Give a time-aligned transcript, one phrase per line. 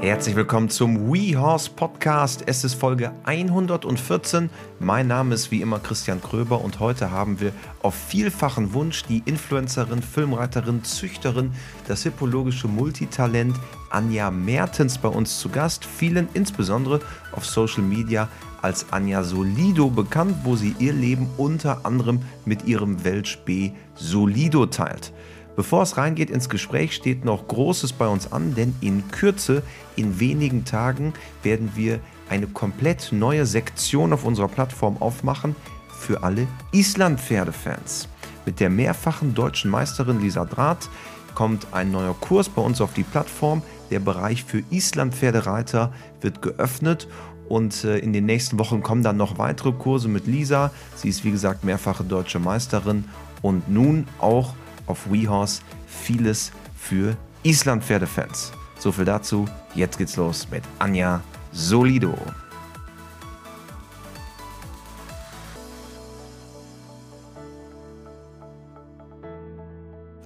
[0.00, 2.44] Herzlich willkommen zum WeHorse Podcast.
[2.46, 4.48] Es ist Folge 114.
[4.78, 7.52] Mein Name ist wie immer Christian Kröber und heute haben wir
[7.82, 11.52] auf vielfachen Wunsch die Influencerin, Filmreiterin, Züchterin,
[11.86, 13.54] das hippologische Multitalent
[13.90, 15.84] Anja Mertens bei uns zu Gast.
[15.84, 17.00] Vielen insbesondere
[17.32, 18.26] auf Social Media
[18.62, 24.64] als Anja Solido bekannt, wo sie ihr Leben unter anderem mit ihrem Welsch B Solido
[24.64, 25.12] teilt.
[25.60, 29.62] Bevor es reingeht ins Gespräch, steht noch Großes bei uns an, denn in Kürze,
[29.94, 35.54] in wenigen Tagen, werden wir eine komplett neue Sektion auf unserer Plattform aufmachen
[35.90, 38.08] für alle Island-Pferdefans.
[38.46, 40.88] Mit der mehrfachen deutschen Meisterin Lisa Draht
[41.34, 43.60] kommt ein neuer Kurs bei uns auf die Plattform.
[43.90, 45.92] Der Bereich für Island-Pferdereiter
[46.22, 47.06] wird geöffnet
[47.50, 50.70] und äh, in den nächsten Wochen kommen dann noch weitere Kurse mit Lisa.
[50.94, 53.04] Sie ist wie gesagt mehrfache deutsche Meisterin
[53.42, 54.54] und nun auch
[54.90, 58.52] auf WeHorse vieles für Island-Pferdefans.
[58.78, 59.46] So viel dazu.
[59.74, 61.22] Jetzt geht's los mit Anja
[61.52, 62.14] Solido.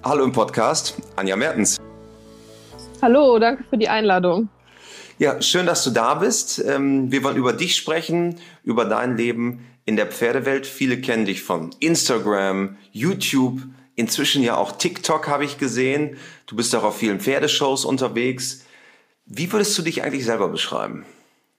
[0.02, 1.78] Hallo im Podcast, Anja Mertens.
[3.02, 4.48] Hallo, danke für die Einladung.
[5.18, 6.62] Ja, schön, dass du da bist.
[6.66, 10.66] Ähm, wir wollen über dich sprechen, über dein Leben in der Pferdewelt.
[10.66, 13.62] Viele kennen dich von Instagram, YouTube,
[13.96, 16.16] inzwischen ja auch TikTok habe ich gesehen.
[16.46, 18.64] Du bist auch auf vielen Pferdeshows unterwegs.
[19.26, 21.06] Wie würdest du dich eigentlich selber beschreiben?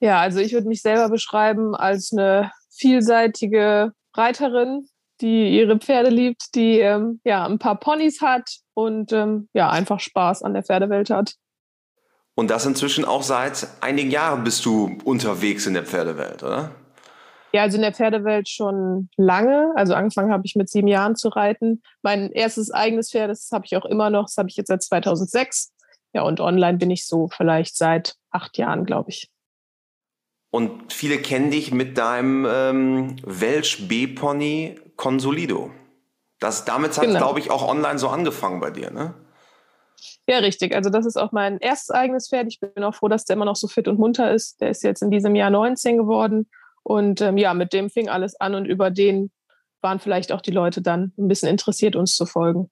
[0.00, 4.88] Ja, also ich würde mich selber beschreiben als eine vielseitige Reiterin,
[5.20, 10.00] die ihre Pferde liebt, die ähm, ja ein paar Ponys hat und ähm, ja einfach
[10.00, 11.34] Spaß an der Pferdewelt hat.
[12.34, 16.70] Und das inzwischen auch seit einigen Jahren bist du unterwegs in der Pferdewelt, oder?
[17.56, 19.72] Ja, also in der Pferdewelt schon lange.
[19.76, 21.82] Also angefangen habe ich mit sieben Jahren zu reiten.
[22.02, 24.82] Mein erstes eigenes Pferd, das habe ich auch immer noch, das habe ich jetzt seit
[24.82, 25.72] 2006.
[26.12, 29.30] Ja, und online bin ich so vielleicht seit acht Jahren, glaube ich.
[30.50, 35.70] Und viele kennen dich mit deinem ähm, Welsh B-Pony Consolido.
[36.38, 37.18] Das, damit hat genau.
[37.18, 39.14] glaube ich, auch online so angefangen bei dir, ne?
[40.28, 40.74] Ja, richtig.
[40.74, 42.48] Also das ist auch mein erstes eigenes Pferd.
[42.48, 44.60] Ich bin auch froh, dass der immer noch so fit und munter ist.
[44.60, 46.50] Der ist jetzt in diesem Jahr 19 geworden
[46.86, 49.32] und ähm, ja, mit dem fing alles an und über den
[49.82, 52.70] waren vielleicht auch die Leute dann ein bisschen interessiert, uns zu folgen.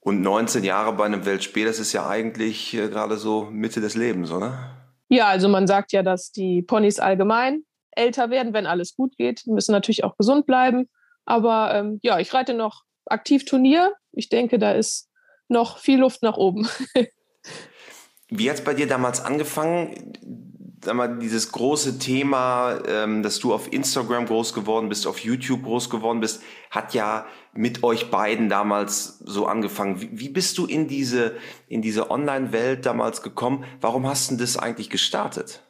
[0.00, 3.96] Und 19 Jahre bei einem Weltspiel, das ist ja eigentlich äh, gerade so Mitte des
[3.96, 4.94] Lebens, oder?
[5.10, 9.44] Ja, also man sagt ja, dass die Ponys allgemein älter werden, wenn alles gut geht.
[9.44, 10.88] Die müssen natürlich auch gesund bleiben.
[11.26, 13.92] Aber ähm, ja, ich reite noch aktiv Turnier.
[14.12, 15.10] Ich denke, da ist
[15.48, 16.66] noch viel Luft nach oben.
[18.30, 20.51] Wie hat es bei dir damals angefangen?
[20.84, 25.62] Sag mal, dieses große Thema, ähm, dass du auf Instagram groß geworden bist, auf YouTube
[25.62, 30.00] groß geworden bist, hat ja mit euch beiden damals so angefangen.
[30.00, 31.36] Wie, wie bist du in diese,
[31.68, 33.64] in diese Online-Welt damals gekommen?
[33.80, 35.62] Warum hast du das eigentlich gestartet?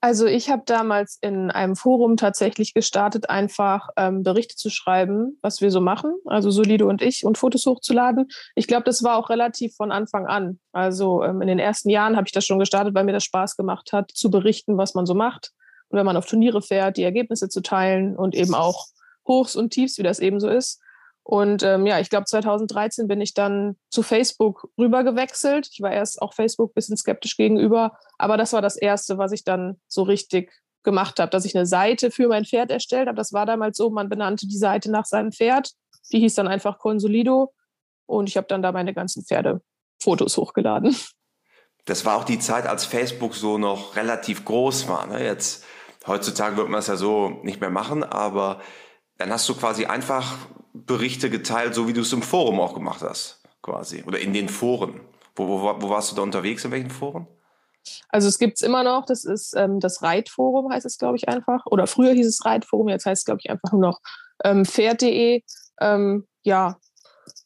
[0.00, 5.60] Also ich habe damals in einem Forum tatsächlich gestartet, einfach ähm, Berichte zu schreiben, was
[5.60, 8.28] wir so machen, also Solido und ich, und Fotos hochzuladen.
[8.54, 10.60] Ich glaube, das war auch relativ von Anfang an.
[10.72, 13.56] Also ähm, in den ersten Jahren habe ich das schon gestartet, weil mir das Spaß
[13.56, 15.50] gemacht hat, zu berichten, was man so macht.
[15.88, 18.86] Und wenn man auf Turniere fährt, die Ergebnisse zu teilen und eben auch
[19.26, 20.80] Hochs und Tiefs, wie das eben so ist.
[21.30, 25.68] Und ähm, ja, ich glaube, 2013 bin ich dann zu Facebook rüber gewechselt.
[25.70, 29.32] Ich war erst auch Facebook ein bisschen skeptisch gegenüber, aber das war das Erste, was
[29.32, 30.50] ich dann so richtig
[30.84, 33.16] gemacht habe, dass ich eine Seite für mein Pferd erstellt habe.
[33.18, 35.72] Das war damals so, man benannte die Seite nach seinem Pferd.
[36.12, 37.52] Die hieß dann einfach Consolido
[38.06, 40.96] und ich habe dann da meine ganzen Pferdefotos hochgeladen.
[41.84, 45.06] Das war auch die Zeit, als Facebook so noch relativ groß war.
[45.06, 45.22] Ne?
[45.22, 45.62] Jetzt
[46.06, 48.62] heutzutage wird man es ja so nicht mehr machen, aber
[49.18, 50.38] dann hast du quasi einfach
[50.86, 54.02] Berichte geteilt, so wie du es im Forum auch gemacht hast, quasi.
[54.06, 55.00] Oder in den Foren.
[55.36, 57.26] Wo, wo, wo warst du da unterwegs, in welchen Foren?
[58.08, 61.28] Also es gibt es immer noch, das ist ähm, das Reitforum, heißt es, glaube ich,
[61.28, 61.66] einfach.
[61.66, 64.00] Oder früher hieß es Reitforum, jetzt heißt es, glaube ich, einfach nur noch
[64.44, 65.42] ähm, Pferd.de.
[65.80, 66.76] Ähm, ja,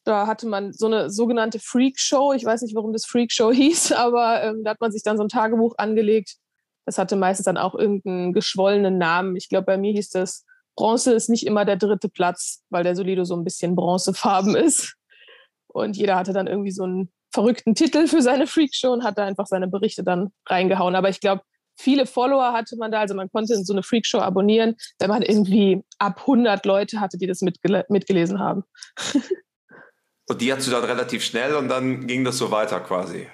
[0.04, 2.32] da hatte man so eine sogenannte Freak-Show.
[2.32, 5.23] Ich weiß nicht, warum das Freak-Show hieß, aber ähm, da hat man sich dann so
[5.23, 6.37] ein Tagebuch angelegt.
[6.87, 9.37] Das hatte meistens dann auch irgendeinen geschwollenen Namen.
[9.37, 10.44] Ich glaube, bei mir hieß das
[10.76, 14.94] Bronze ist nicht immer der dritte Platz, weil der Solido so ein bisschen bronzefarben ist.
[15.69, 19.24] Und jeder hatte dann irgendwie so einen verrückten Titel für seine Freakshow und hat da
[19.24, 20.94] einfach seine Berichte dann reingehauen.
[20.94, 21.42] Aber ich glaube,
[21.78, 25.82] viele Follower hatte man da, also man konnte so eine Freakshow abonnieren, wenn man irgendwie
[25.98, 28.64] ab 100 Leute hatte, die das mitgele mitgelesen haben.
[30.28, 33.28] und die hast du dann relativ schnell und dann ging das so weiter quasi.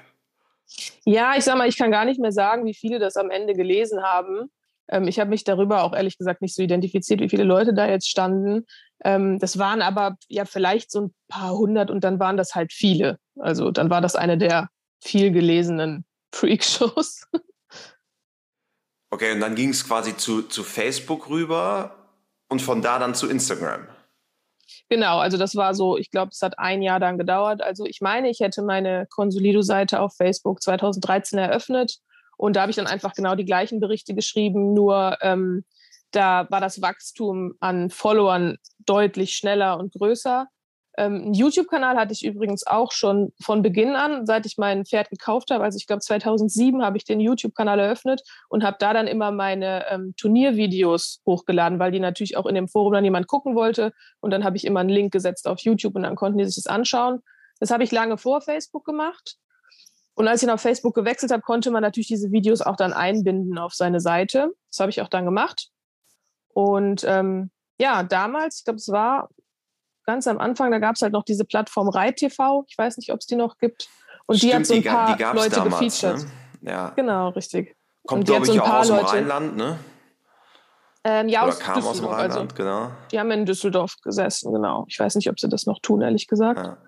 [1.04, 3.54] Ja, ich sag mal, ich kann gar nicht mehr sagen, wie viele das am Ende
[3.54, 4.50] gelesen haben.
[4.88, 7.88] Ähm, ich habe mich darüber auch ehrlich gesagt nicht so identifiziert, wie viele Leute da
[7.88, 8.66] jetzt standen.
[9.04, 12.72] Ähm, das waren aber ja vielleicht so ein paar hundert und dann waren das halt
[12.72, 13.18] viele.
[13.38, 14.68] Also dann war das eine der
[15.02, 16.04] viel gelesenen
[16.34, 17.26] Freakshows.
[19.10, 21.94] Okay, und dann ging es quasi zu, zu Facebook rüber
[22.48, 23.86] und von da dann zu Instagram.
[24.90, 27.62] Genau, also das war so, ich glaube, es hat ein Jahr dann gedauert.
[27.62, 31.98] Also ich meine, ich hätte meine Consolido-Seite auf Facebook 2013 eröffnet
[32.38, 35.64] und da habe ich dann einfach genau die gleichen Berichte geschrieben, nur ähm,
[36.12, 40.46] da war das Wachstum an Followern deutlich schneller und größer.
[40.96, 45.10] Ähm, einen YouTube-Kanal hatte ich übrigens auch schon von Beginn an, seit ich mein Pferd
[45.10, 45.64] gekauft habe.
[45.64, 49.84] Also ich glaube 2007 habe ich den YouTube-Kanal eröffnet und habe da dann immer meine
[49.90, 53.92] ähm, Turniervideos hochgeladen, weil die natürlich auch in dem Forum dann jemand gucken wollte.
[54.20, 56.56] Und dann habe ich immer einen Link gesetzt auf YouTube und dann konnten die sich
[56.56, 57.20] das anschauen.
[57.60, 59.36] Das habe ich lange vor Facebook gemacht.
[60.18, 62.92] Und als ich dann auf Facebook gewechselt habe, konnte man natürlich diese Videos auch dann
[62.92, 64.50] einbinden auf seine Seite.
[64.68, 65.68] Das habe ich auch dann gemacht.
[66.48, 69.28] Und ähm, ja, damals, ich glaube, es war
[70.06, 72.64] ganz am Anfang, da gab es halt noch diese Plattform ReiTV.
[72.66, 73.88] Ich weiß nicht, ob es die noch gibt.
[74.26, 76.26] Und Stimmt, die hat so ein paar die, Leute damals, gefeatured.
[76.62, 76.72] Ne?
[76.72, 76.88] Ja.
[76.96, 77.76] Genau, richtig.
[78.04, 79.78] Kommt, glaube ich, so auch aus dem Leute, Rheinland, ne?
[81.04, 82.90] Ähm, ja, Oder aus kam aus dem Rheinland, also, genau.
[83.12, 84.84] Die haben in Düsseldorf gesessen, genau.
[84.88, 86.58] Ich weiß nicht, ob sie das noch tun, ehrlich gesagt.
[86.58, 86.78] Ja.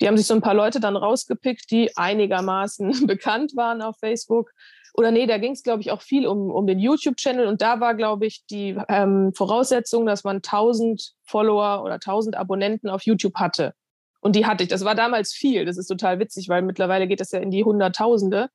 [0.00, 4.52] Die haben sich so ein paar Leute dann rausgepickt, die einigermaßen bekannt waren auf Facebook
[4.98, 7.78] oder nee, da ging es, glaube ich, auch viel um, um den YouTube-Channel und da
[7.78, 13.36] war, glaube ich, die ähm, Voraussetzung, dass man 1000 Follower oder 1000 Abonnenten auf YouTube
[13.36, 13.74] hatte.
[14.20, 14.68] Und die hatte ich.
[14.68, 15.64] Das war damals viel.
[15.64, 18.48] Das ist total witzig, weil mittlerweile geht das ja in die Hunderttausende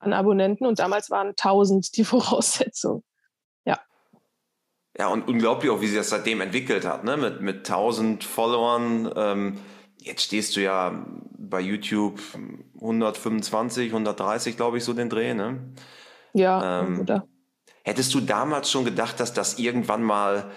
[0.00, 3.04] an Abonnenten und damals waren 1000 die Voraussetzung.
[3.64, 3.78] Ja.
[4.98, 7.16] Ja, und unglaublich auch, wie sich das seitdem entwickelt hat, ne?
[7.16, 9.12] Mit, mit 1000 Followern.
[9.14, 9.60] Ähm
[10.06, 11.04] Jetzt stehst du ja
[11.36, 12.20] bei YouTube
[12.76, 15.58] 125, 130, glaube ich, so den Dreh, ne?
[16.32, 17.26] Ja, ähm, oder?
[17.82, 20.52] Hättest du damals schon gedacht, dass das irgendwann mal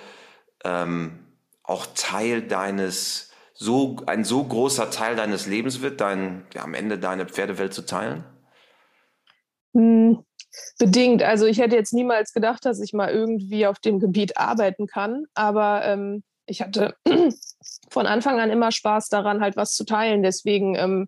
[0.64, 1.26] ähm,
[1.64, 7.00] auch Teil deines, so ein so großer Teil deines Lebens wird, dein, ja, am Ende
[7.00, 8.24] deine Pferdewelt zu teilen?
[9.74, 10.24] Hm,
[10.78, 11.24] bedingt.
[11.24, 15.26] Also ich hätte jetzt niemals gedacht, dass ich mal irgendwie auf dem Gebiet arbeiten kann,
[15.34, 16.96] aber ähm, ich hatte
[17.90, 20.24] von Anfang an immer Spaß daran, halt was zu teilen.
[20.24, 21.08] Deswegen ähm,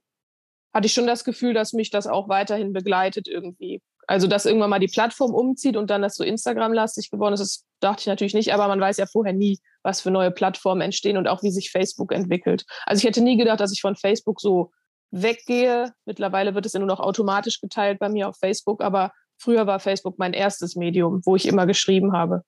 [0.74, 3.82] hatte ich schon das Gefühl, dass mich das auch weiterhin begleitet irgendwie.
[4.08, 7.66] Also, dass irgendwann mal die Plattform umzieht und dann das so Instagram-lastig geworden ist, das
[7.80, 11.18] dachte ich natürlich nicht, aber man weiß ja vorher nie, was für neue Plattformen entstehen
[11.18, 12.66] und auch wie sich Facebook entwickelt.
[12.86, 14.72] Also ich hätte nie gedacht, dass ich von Facebook so
[15.12, 15.94] weggehe.
[16.06, 19.80] Mittlerweile wird es ja nur noch automatisch geteilt bei mir auf Facebook, aber früher war
[19.80, 22.44] Facebook mein erstes Medium, wo ich immer geschrieben habe.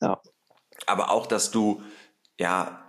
[0.00, 0.20] Ja.
[0.86, 1.82] Aber auch, dass du
[2.38, 2.85] ja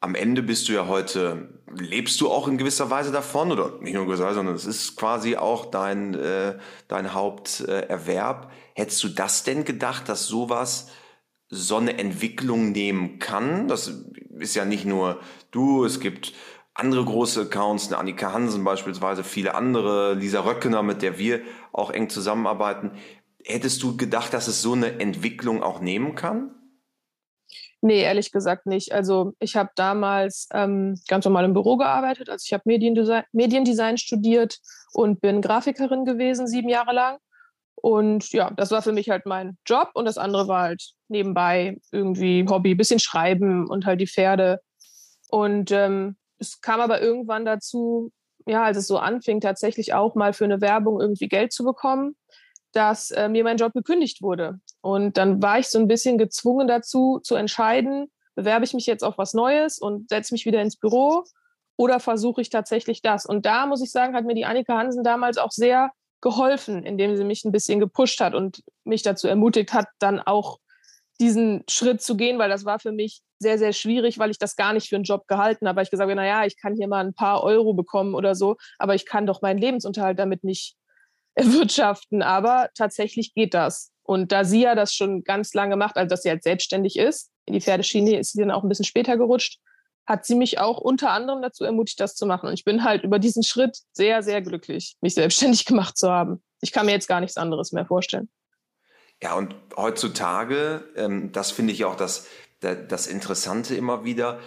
[0.00, 3.94] am Ende bist du ja heute, lebst du auch in gewisser Weise davon oder nicht
[3.94, 6.58] nur gesagt, sondern es ist quasi auch dein, äh,
[6.88, 8.50] dein Haupterwerb.
[8.74, 10.88] Hättest du das denn gedacht, dass sowas
[11.48, 13.68] so eine Entwicklung nehmen kann?
[13.68, 13.92] Das
[14.38, 15.20] ist ja nicht nur
[15.50, 16.32] du, es gibt
[16.72, 21.42] andere große Accounts, eine Annika Hansen beispielsweise, viele andere, Lisa Röckener, mit der wir
[21.72, 22.92] auch eng zusammenarbeiten.
[23.44, 26.54] Hättest du gedacht, dass es so eine Entwicklung auch nehmen kann?
[27.82, 28.92] Nee, ehrlich gesagt nicht.
[28.92, 32.28] Also ich habe damals ähm, ganz normal im Büro gearbeitet.
[32.28, 34.58] Also ich habe Mediendesign, Mediendesign studiert
[34.92, 37.18] und bin Grafikerin gewesen, sieben Jahre lang.
[37.76, 41.78] Und ja, das war für mich halt mein Job und das andere war halt nebenbei
[41.90, 44.60] irgendwie Hobby, bisschen schreiben und halt die Pferde.
[45.30, 48.12] Und ähm, es kam aber irgendwann dazu,
[48.46, 52.16] ja, als es so anfing, tatsächlich auch mal für eine Werbung irgendwie Geld zu bekommen
[52.72, 54.60] dass äh, mir mein Job gekündigt wurde.
[54.80, 59.04] Und dann war ich so ein bisschen gezwungen dazu zu entscheiden, bewerbe ich mich jetzt
[59.04, 61.24] auf was Neues und setze mich wieder ins Büro
[61.76, 63.26] oder versuche ich tatsächlich das?
[63.26, 67.16] Und da muss ich sagen, hat mir die Annika Hansen damals auch sehr geholfen, indem
[67.16, 70.58] sie mich ein bisschen gepusht hat und mich dazu ermutigt hat, dann auch
[71.18, 74.56] diesen Schritt zu gehen, weil das war für mich sehr, sehr schwierig, weil ich das
[74.56, 75.82] gar nicht für einen Job gehalten habe.
[75.82, 78.94] Ich gesagt habe, naja, ich kann hier mal ein paar Euro bekommen oder so, aber
[78.94, 80.76] ich kann doch meinen Lebensunterhalt damit nicht
[81.40, 82.22] erwirtschaften.
[82.22, 83.90] Aber tatsächlich geht das.
[84.02, 87.30] Und da sie ja das schon ganz lange macht, also dass sie halt selbstständig ist,
[87.46, 89.60] in die Pferdeschiene ist sie dann auch ein bisschen später gerutscht,
[90.06, 92.48] hat sie mich auch unter anderem dazu ermutigt, das zu machen.
[92.48, 96.42] Und ich bin halt über diesen Schritt sehr, sehr glücklich, mich selbstständig gemacht zu haben.
[96.60, 98.28] Ich kann mir jetzt gar nichts anderes mehr vorstellen.
[99.22, 102.26] Ja, und heutzutage, ähm, das finde ich auch das,
[102.60, 104.40] das Interessante immer wieder,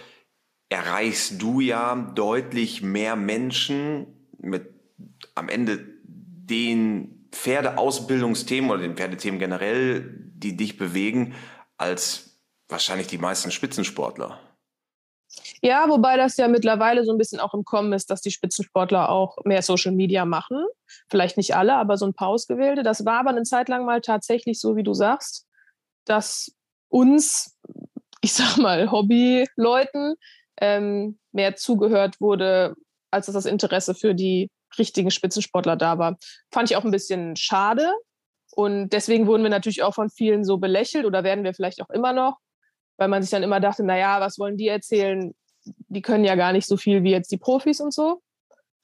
[0.68, 4.74] erreichst du ja deutlich mehr Menschen mit
[5.34, 5.93] am Ende
[6.46, 11.34] den Pferdeausbildungsthemen oder den Pferdethemen generell, die dich bewegen,
[11.76, 14.38] als wahrscheinlich die meisten Spitzensportler.
[15.60, 19.08] Ja, wobei das ja mittlerweile so ein bisschen auch im Kommen ist, dass die Spitzensportler
[19.08, 20.64] auch mehr Social Media machen.
[21.08, 22.82] Vielleicht nicht alle, aber so ein paar Ausgewählte.
[22.82, 25.46] Das war aber eine Zeit lang mal tatsächlich so, wie du sagst,
[26.04, 26.54] dass
[26.88, 27.58] uns,
[28.20, 30.14] ich sag mal, Hobbyleuten
[30.60, 32.74] ähm, mehr zugehört wurde,
[33.10, 36.16] als das Interesse für die richtigen Spitzensportler da war.
[36.52, 37.92] Fand ich auch ein bisschen schade.
[38.54, 41.90] Und deswegen wurden wir natürlich auch von vielen so belächelt oder werden wir vielleicht auch
[41.90, 42.38] immer noch,
[42.96, 45.34] weil man sich dann immer dachte, naja, was wollen die erzählen?
[45.64, 48.22] Die können ja gar nicht so viel wie jetzt die Profis und so.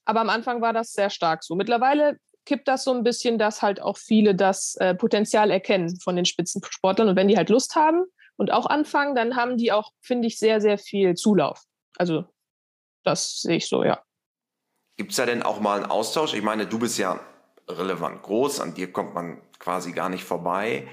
[0.04, 1.54] Aber am Anfang war das sehr stark so.
[1.54, 6.16] Mittlerweile kippt das so ein bisschen, dass halt auch viele das äh, Potenzial erkennen von
[6.16, 7.09] den Spitzensportlern.
[7.09, 8.04] Und wenn die halt Lust haben
[8.37, 11.62] und auch anfangen, dann haben die auch, finde ich, sehr, sehr viel Zulauf.
[11.97, 12.25] Also
[13.04, 14.02] das sehe ich so, ja.
[15.00, 16.35] Gibt es da denn auch mal einen Austausch?
[16.35, 17.19] Ich meine, du bist ja
[17.66, 20.87] relevant groß, an dir kommt man quasi gar nicht vorbei.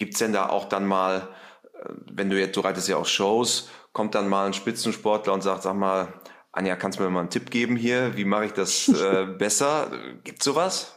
[0.00, 1.28] Gibt es denn da auch dann mal,
[1.72, 5.42] äh, wenn du jetzt, du reitest ja auch Shows, kommt dann mal ein Spitzensportler und
[5.42, 6.12] sagt, sag mal,
[6.50, 8.16] Anja, kannst du mir mal einen Tipp geben hier?
[8.16, 9.92] Wie mache ich das äh, besser?
[10.24, 10.96] Gibt sowas?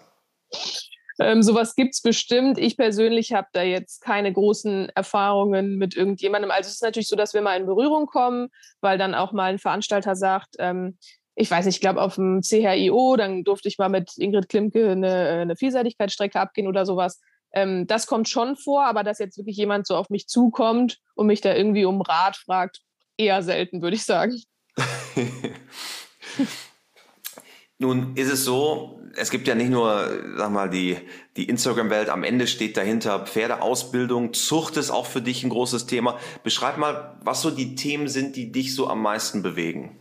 [1.20, 2.58] Ähm, sowas gibt es bestimmt.
[2.58, 6.50] Ich persönlich habe da jetzt keine großen Erfahrungen mit irgendjemandem.
[6.50, 8.50] Also es ist natürlich so, dass wir mal in Berührung kommen,
[8.82, 10.98] weil dann auch mal ein Veranstalter sagt, ähm,
[11.36, 14.92] ich weiß nicht, ich glaube auf dem CHIO, dann durfte ich mal mit Ingrid Klimke
[14.92, 17.20] eine, eine Vielseitigkeitsstrecke abgehen oder sowas.
[17.52, 21.28] Ähm, das kommt schon vor, aber dass jetzt wirklich jemand so auf mich zukommt und
[21.28, 22.82] mich da irgendwie um Rat fragt,
[23.18, 24.42] eher selten, würde ich sagen.
[27.78, 30.98] Nun ist es so, es gibt ja nicht nur, sag mal, die,
[31.36, 36.18] die Instagram-Welt, am Ende steht dahinter Pferdeausbildung, Zucht ist auch für dich ein großes Thema.
[36.44, 39.98] Beschreib mal, was so die Themen sind, die dich so am meisten bewegen.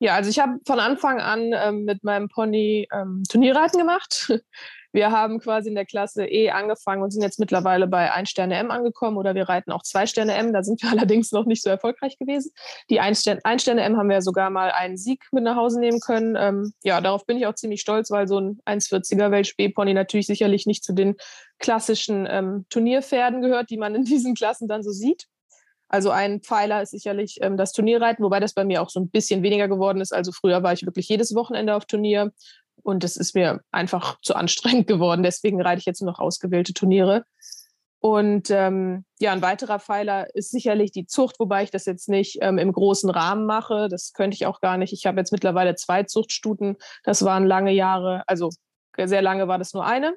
[0.00, 4.32] Ja, also ich habe von Anfang an ähm, mit meinem Pony ähm, Turnierreiten gemacht.
[4.92, 8.56] Wir haben quasi in der Klasse E angefangen und sind jetzt mittlerweile bei 1 Sterne
[8.56, 10.52] M angekommen oder wir reiten auch 2 Sterne M.
[10.52, 12.52] Da sind wir allerdings noch nicht so erfolgreich gewesen.
[12.88, 16.36] Die 1 Sterne, M haben wir sogar mal einen Sieg mit nach Hause nehmen können.
[16.38, 20.64] Ähm, ja, darauf bin ich auch ziemlich stolz, weil so ein 1,40er Weltspee-Pony natürlich sicherlich
[20.64, 21.16] nicht zu den
[21.58, 25.26] klassischen ähm, Turnierpferden gehört, die man in diesen Klassen dann so sieht.
[25.88, 29.08] Also ein Pfeiler ist sicherlich ähm, das Turnierreiten, wobei das bei mir auch so ein
[29.08, 30.12] bisschen weniger geworden ist.
[30.12, 32.32] Also früher war ich wirklich jedes Wochenende auf Turnier
[32.82, 35.22] und das ist mir einfach zu anstrengend geworden.
[35.22, 37.24] Deswegen reite ich jetzt nur noch ausgewählte Turniere.
[38.00, 42.38] Und ähm, ja, ein weiterer Pfeiler ist sicherlich die Zucht, wobei ich das jetzt nicht
[42.42, 43.88] ähm, im großen Rahmen mache.
[43.88, 44.92] Das könnte ich auch gar nicht.
[44.92, 46.76] Ich habe jetzt mittlerweile zwei Zuchtstuten.
[47.02, 48.50] Das waren lange Jahre, also
[48.96, 50.14] sehr lange war das nur eine.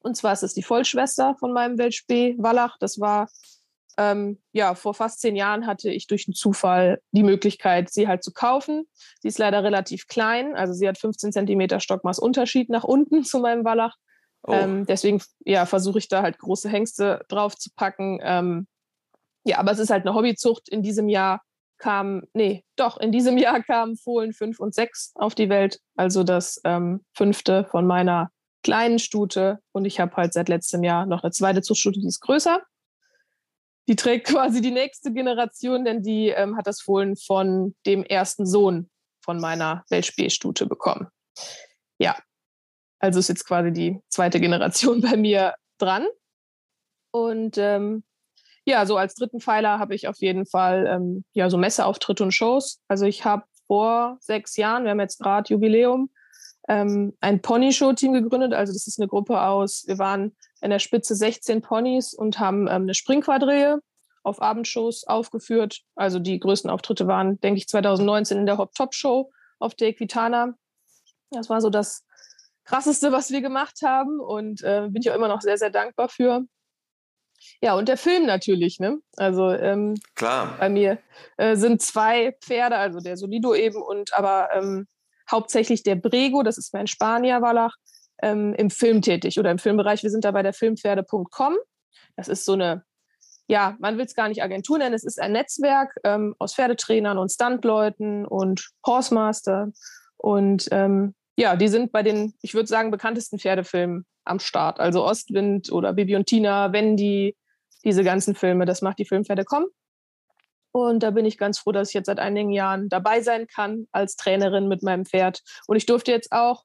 [0.00, 2.76] Und zwar ist es die Vollschwester von meinem Weltspee Wallach.
[2.80, 3.28] Das war
[3.98, 8.22] ähm, ja, vor fast zehn Jahren hatte ich durch einen Zufall die Möglichkeit, sie halt
[8.22, 8.84] zu kaufen.
[9.20, 13.64] Sie ist leider relativ klein, also sie hat 15 Zentimeter Stockmaßunterschied nach unten zu meinem
[13.64, 13.96] Wallach.
[14.42, 14.52] Oh.
[14.52, 18.20] Ähm, deswegen ja, versuche ich da halt große Hengste drauf zu packen.
[18.22, 18.66] Ähm,
[19.44, 20.68] ja, aber es ist halt eine Hobbyzucht.
[20.68, 21.42] In diesem Jahr
[21.78, 25.80] kam, nee, doch, in diesem Jahr kamen Fohlen 5 und 6 auf die Welt.
[25.96, 28.30] Also das ähm, fünfte von meiner
[28.62, 29.58] kleinen Stute.
[29.72, 32.60] Und ich habe halt seit letztem Jahr noch eine zweite Zuchtstute, die ist größer
[33.88, 38.46] die trägt quasi die nächste Generation, denn die ähm, hat das Fohlen von dem ersten
[38.46, 38.90] Sohn
[39.24, 41.08] von meiner Weltspielstute bekommen.
[41.98, 42.16] Ja,
[42.98, 46.06] also ist jetzt quasi die zweite Generation bei mir dran.
[47.12, 48.04] Und ähm,
[48.64, 52.32] ja, so als dritten Pfeiler habe ich auf jeden Fall ähm, ja so Messeauftritte und
[52.32, 52.80] Shows.
[52.88, 56.10] Also ich habe vor sechs Jahren, wir haben jetzt gerade Jubiläum,
[56.68, 58.52] ähm, ein Pony-Show-Team gegründet.
[58.54, 62.62] Also das ist eine Gruppe aus, wir waren in der Spitze 16 Ponys und haben
[62.68, 63.80] ähm, eine Springquadrille
[64.22, 65.82] auf Abendshows aufgeführt.
[65.94, 69.88] Also die größten Auftritte waren, denke ich, 2019 in der Hop Top Show auf der
[69.88, 70.54] Equitana.
[71.30, 72.04] Das war so das
[72.64, 76.08] krasseste, was wir gemacht haben und äh, bin ich auch immer noch sehr, sehr dankbar
[76.08, 76.44] für.
[77.60, 78.98] Ja, und der Film natürlich, ne?
[79.16, 80.56] Also ähm, Klar.
[80.58, 80.98] bei mir
[81.36, 84.86] äh, sind zwei Pferde, also der Solido eben und aber ähm,
[85.30, 87.76] hauptsächlich der Brego, das ist mein Spanier Wallach,
[88.22, 90.02] ähm, im Film tätig oder im Filmbereich.
[90.02, 91.54] Wir sind da bei der Filmpferde.com.
[92.16, 92.84] Das ist so eine,
[93.46, 97.18] ja, man will es gar nicht Agentur nennen, es ist ein Netzwerk ähm, aus Pferdetrainern
[97.18, 99.72] und Stuntleuten und Horsemaster.
[100.16, 104.80] Und ähm, ja, die sind bei den, ich würde sagen, bekanntesten Pferdefilmen am Start.
[104.80, 107.36] Also Ostwind oder Bibi und Tina, Wendy,
[107.84, 109.66] diese ganzen Filme, das macht die Filmpferde.com.
[110.72, 113.86] Und da bin ich ganz froh, dass ich jetzt seit einigen Jahren dabei sein kann
[113.92, 115.42] als Trainerin mit meinem Pferd.
[115.66, 116.64] Und ich durfte jetzt auch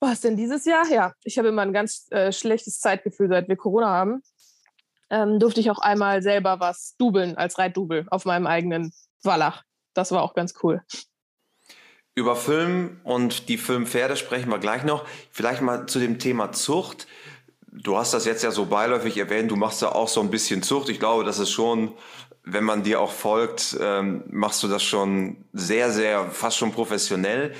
[0.00, 0.86] was denn dieses Jahr?
[0.90, 4.22] Ja, ich habe immer ein ganz äh, schlechtes Zeitgefühl, seit wir Corona haben.
[5.10, 9.62] Ähm, durfte ich auch einmal selber was dubeln als Reitdubel auf meinem eigenen Wallach.
[9.94, 10.82] Das war auch ganz cool.
[12.14, 15.06] Über Film und die Filmpferde sprechen wir gleich noch.
[15.30, 17.06] Vielleicht mal zu dem Thema Zucht.
[17.70, 20.62] Du hast das jetzt ja so beiläufig erwähnt, du machst da auch so ein bisschen
[20.62, 20.88] Zucht.
[20.88, 21.94] Ich glaube, das ist schon,
[22.42, 27.54] wenn man dir auch folgt, ähm, machst du das schon sehr, sehr, fast schon professionell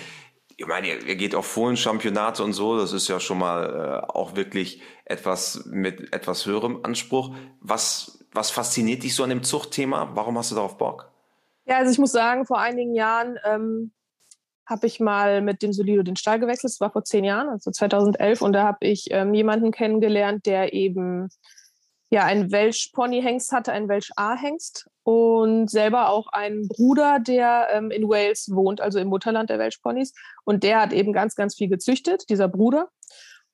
[0.58, 4.12] ich meine, ihr, ihr geht auf Fohlen-Championate und so, das ist ja schon mal äh,
[4.12, 7.34] auch wirklich etwas mit etwas höherem Anspruch.
[7.60, 10.10] Was, was fasziniert dich so an dem Zuchtthema?
[10.14, 11.12] Warum hast du darauf Bock?
[11.64, 13.92] Ja, also ich muss sagen, vor einigen Jahren ähm,
[14.66, 16.72] habe ich mal mit dem Solido den Stall gewechselt.
[16.72, 18.42] Das war vor zehn Jahren, also 2011.
[18.42, 21.28] Und da habe ich ähm, jemanden kennengelernt, der eben
[22.10, 28.48] ja einen Welsh-Pony-Hengst hatte, einen Welsh-A-Hengst und selber auch einen Bruder, der ähm, in Wales
[28.52, 30.12] wohnt, also im Mutterland der Welsh-Ponys.
[30.44, 32.88] Und der hat eben ganz, ganz viel gezüchtet, dieser Bruder.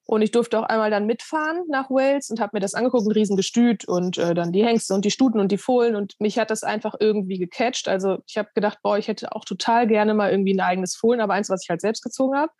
[0.06, 3.12] Und ich durfte auch einmal dann mitfahren nach Wales und habe mir das angeguckt, ein
[3.12, 5.96] Riesengestüt und äh, dann die Hengste und die Stuten und die Fohlen.
[5.96, 7.88] Und mich hat das einfach irgendwie gecatcht.
[7.88, 11.20] Also ich habe gedacht, boah, ich hätte auch total gerne mal irgendwie ein eigenes Fohlen,
[11.20, 12.52] aber eins, was ich halt selbst gezogen habe.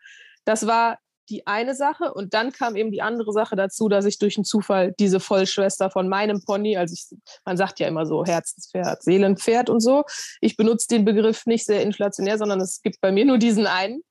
[0.43, 0.97] Das war
[1.29, 2.13] die eine Sache.
[2.13, 5.89] Und dann kam eben die andere Sache dazu, dass ich durch einen Zufall diese Vollschwester
[5.89, 10.03] von meinem Pony, also ich, man sagt ja immer so Herzenspferd, Seelenpferd und so.
[10.41, 14.01] Ich benutze den Begriff nicht sehr inflationär, sondern es gibt bei mir nur diesen einen.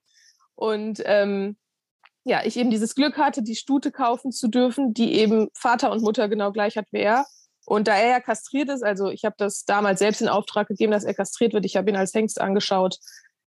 [0.54, 1.56] Und ähm,
[2.25, 6.02] ja, ich eben dieses Glück hatte, die Stute kaufen zu dürfen, die eben Vater und
[6.02, 7.26] Mutter genau gleich hat wie er.
[7.66, 10.92] Und da er ja kastriert ist, also ich habe das damals selbst in Auftrag gegeben,
[10.92, 11.64] dass er kastriert wird.
[11.64, 12.99] Ich habe ihn als Hengst angeschaut,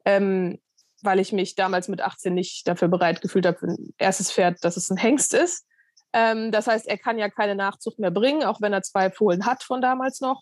[0.05, 0.59] ähm,
[1.01, 4.63] weil ich mich damals mit 18 nicht dafür bereit gefühlt habe, für ein erstes Pferd,
[4.63, 5.65] dass es ein Hengst ist.
[6.13, 9.45] Ähm, das heißt, er kann ja keine Nachzucht mehr bringen, auch wenn er zwei Fohlen
[9.45, 10.41] hat von damals noch.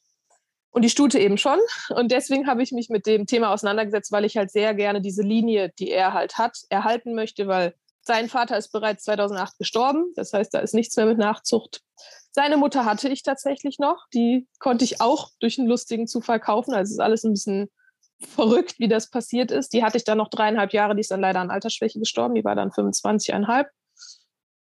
[0.72, 1.60] Und die Stute eben schon.
[1.90, 5.22] Und deswegen habe ich mich mit dem Thema auseinandergesetzt, weil ich halt sehr gerne diese
[5.22, 10.12] Linie, die er halt hat, erhalten möchte, weil sein Vater ist bereits 2008 gestorben.
[10.16, 11.82] Das heißt, da ist nichts mehr mit Nachzucht.
[12.32, 14.06] Seine Mutter hatte ich tatsächlich noch.
[14.14, 16.74] Die konnte ich auch durch einen lustigen Zufall kaufen.
[16.74, 17.72] Also es ist alles ein bisschen
[18.20, 19.74] verrückt, wie das passiert ist.
[19.74, 20.96] Die hatte ich dann noch dreieinhalb Jahre.
[20.96, 22.36] Die ist dann leider an Altersschwäche gestorben.
[22.36, 23.66] Die war dann 25,5.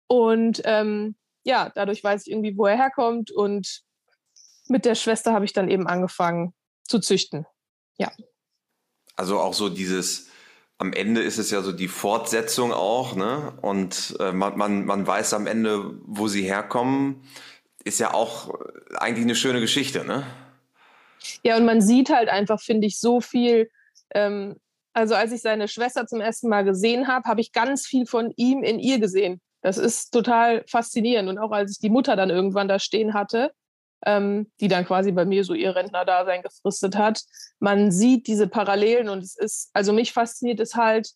[0.06, 3.30] Und ähm, ja, dadurch weiß ich irgendwie, wo er herkommt.
[3.30, 3.82] Und
[4.68, 7.46] mit der Schwester habe ich dann eben angefangen zu züchten.
[7.98, 8.10] Ja.
[9.16, 10.28] Also auch so dieses
[10.78, 13.56] am Ende ist es ja so die Fortsetzung auch, ne?
[13.62, 17.22] Und äh, man, man, man weiß am Ende, wo sie herkommen.
[17.84, 18.52] Ist ja auch
[18.96, 20.26] eigentlich eine schöne Geschichte, ne?
[21.42, 23.70] Ja, und man sieht halt einfach, finde ich, so viel.
[24.14, 24.56] Ähm,
[24.92, 28.32] also als ich seine Schwester zum ersten Mal gesehen habe, habe ich ganz viel von
[28.36, 29.40] ihm in ihr gesehen.
[29.60, 31.28] Das ist total faszinierend.
[31.28, 33.50] Und auch als ich die Mutter dann irgendwann da stehen hatte,
[34.06, 37.22] ähm, die dann quasi bei mir so ihr Rentnerdasein gefristet hat.
[37.58, 41.10] Man sieht diese Parallelen und es ist, also mich fasziniert es halt,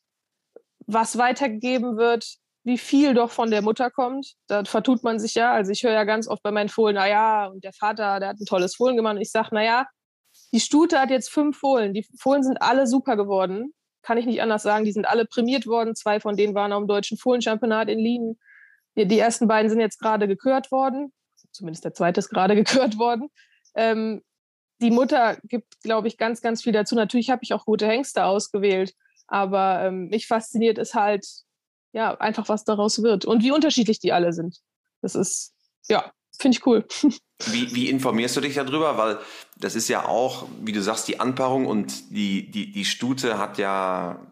[0.86, 4.34] was weitergegeben wird, wie viel doch von der Mutter kommt.
[4.46, 5.52] Da vertut man sich ja.
[5.52, 8.40] Also ich höre ja ganz oft bei meinen Fohlen, naja, und der Vater, der hat
[8.40, 9.16] ein tolles Fohlen gemacht.
[9.16, 9.86] Und ich sage, naja,
[10.52, 11.94] die Stute hat jetzt fünf Fohlen.
[11.94, 13.74] Die Fohlen sind alle super geworden.
[14.02, 14.84] Kann ich nicht anders sagen.
[14.84, 15.94] Die sind alle prämiert worden.
[15.94, 18.38] Zwei von denen waren am deutschen Fohlenchampionat in Lien.
[18.96, 21.12] Die, die ersten beiden sind jetzt gerade gekürt worden
[21.52, 23.28] zumindest der zweite ist gerade gekürt worden.
[23.74, 24.22] Ähm,
[24.80, 26.94] die Mutter gibt, glaube ich, ganz, ganz viel dazu.
[26.94, 28.94] Natürlich habe ich auch gute Hengste ausgewählt,
[29.26, 31.26] aber ähm, mich fasziniert es halt,
[31.92, 34.58] ja, einfach, was daraus wird und wie unterschiedlich die alle sind.
[35.02, 35.54] Das ist,
[35.88, 36.86] ja, finde ich cool.
[37.46, 38.98] Wie, wie, informierst du dich darüber?
[38.98, 39.18] Weil
[39.56, 43.58] das ist ja auch, wie du sagst, die Anpaarung und die, die, die Stute hat
[43.58, 44.26] ja,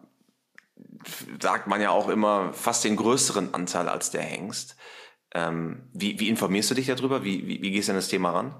[1.41, 4.75] sagt man ja auch immer, fast den größeren Anteil als der Hengst.
[5.33, 7.23] Ähm, wie, wie, informierst du dich darüber?
[7.23, 8.53] Wie, wie, wie gehst du an das Thema ran?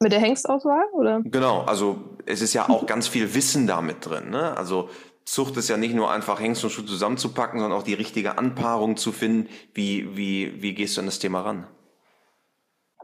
[0.00, 1.20] Mit der Hengstauswahl, oder?
[1.24, 4.30] Genau, also es ist ja auch ganz viel Wissen damit drin.
[4.30, 4.56] Ne?
[4.56, 4.88] Also
[5.26, 8.96] Zucht ist ja nicht nur einfach Hengst und Schuh zusammenzupacken, sondern auch die richtige Anpaarung
[8.96, 9.48] zu finden.
[9.74, 11.66] Wie, wie, wie gehst du an das Thema ran?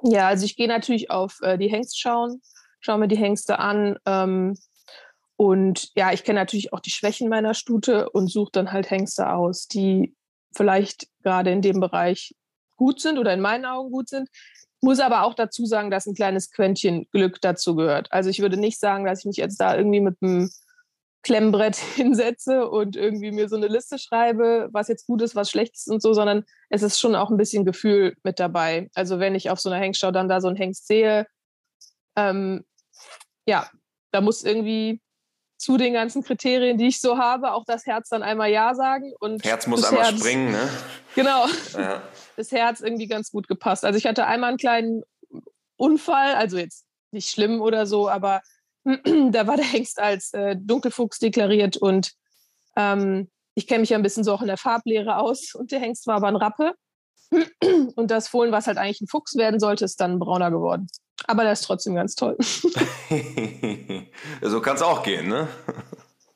[0.02, 2.42] Ja, also ich gehe natürlich auf äh, die Hengst schauen,
[2.80, 3.98] schaue mir die Hengste an.
[4.04, 4.58] Ähm,
[5.36, 9.30] und ja, ich kenne natürlich auch die Schwächen meiner Stute und suche dann halt Hengste
[9.30, 10.14] aus, die
[10.54, 12.34] vielleicht gerade in dem Bereich
[12.76, 14.28] gut sind oder in meinen Augen gut sind.
[14.80, 18.12] Muss aber auch dazu sagen, dass ein kleines Quäntchen Glück dazu gehört.
[18.12, 20.50] Also ich würde nicht sagen, dass ich mich jetzt da irgendwie mit einem
[21.22, 25.74] Klemmbrett hinsetze und irgendwie mir so eine Liste schreibe, was jetzt gut ist, was schlecht
[25.74, 28.90] ist und so, sondern es ist schon auch ein bisschen Gefühl mit dabei.
[28.94, 31.26] Also wenn ich auf so einer Hengstschau dann da so einen Hengst sehe,
[32.16, 32.64] ähm,
[33.46, 33.68] ja,
[34.12, 35.00] da muss irgendwie
[35.62, 39.12] zu den ganzen Kriterien, die ich so habe, auch das Herz dann einmal Ja sagen.
[39.20, 40.68] Und Herz muss einmal Herz, springen, ne?
[41.14, 41.46] Genau.
[41.74, 42.02] Ja.
[42.35, 43.85] Das Herz irgendwie ganz gut gepasst.
[43.85, 45.02] Also ich hatte einmal einen kleinen
[45.76, 48.40] Unfall, also jetzt nicht schlimm oder so, aber
[49.30, 52.12] da war der Hengst als äh, Dunkelfuchs deklariert und
[52.76, 55.80] ähm, ich kenne mich ja ein bisschen so auch in der Farblehre aus und der
[55.80, 56.74] Hengst war aber ein Rappe.
[57.96, 60.86] Und das Fohlen, was halt eigentlich ein Fuchs werden sollte, ist dann brauner geworden.
[61.26, 62.36] Aber der ist trotzdem ganz toll.
[64.42, 65.48] so kann es auch gehen, ne?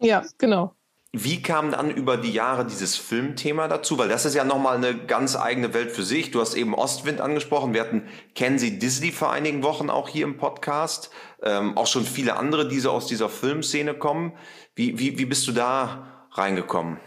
[0.00, 0.75] Ja, genau.
[1.24, 3.96] Wie kam dann über die Jahre dieses Filmthema dazu?
[3.96, 6.30] Weil das ist ja nochmal eine ganz eigene Welt für sich.
[6.30, 7.72] Du hast eben Ostwind angesprochen.
[7.72, 11.10] Wir hatten Kenzie Disney vor einigen Wochen auch hier im Podcast.
[11.42, 14.34] Ähm, auch schon viele andere, die so aus dieser Filmszene kommen.
[14.74, 17.00] Wie, wie, wie bist du da reingekommen?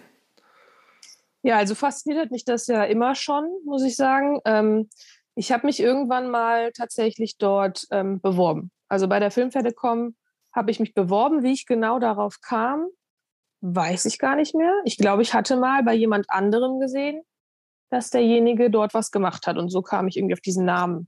[1.43, 4.39] Ja, also fasziniert mich das ja immer schon, muss ich sagen.
[4.43, 4.89] Ähm,
[5.35, 8.71] ich habe mich irgendwann mal tatsächlich dort ähm, beworben.
[8.87, 10.15] Also bei der Filmfedecom
[10.51, 11.43] habe ich mich beworben.
[11.43, 12.87] Wie ich genau darauf kam,
[13.61, 14.73] weiß ich gar nicht mehr.
[14.85, 17.21] Ich glaube, ich hatte mal bei jemand anderem gesehen,
[17.89, 19.57] dass derjenige dort was gemacht hat.
[19.57, 21.07] Und so kam ich irgendwie auf diesen Namen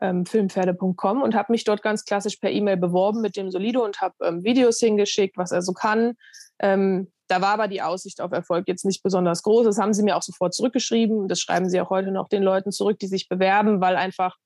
[0.00, 4.00] ähm, filmpferde.com und habe mich dort ganz klassisch per E-Mail beworben mit dem Solido und
[4.00, 6.14] habe ähm, Videos hingeschickt, was er so kann.
[6.60, 9.66] Ähm, da war aber die Aussicht auf Erfolg jetzt nicht besonders groß.
[9.66, 11.28] Das haben sie mir auch sofort zurückgeschrieben.
[11.28, 14.36] Das schreiben sie auch heute noch den Leuten zurück, die sich bewerben, weil einfach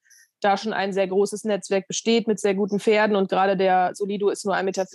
[0.42, 4.28] da schon ein sehr großes Netzwerk besteht mit sehr guten Pferden und gerade der Solido
[4.28, 4.87] ist nur 1,40 Meter.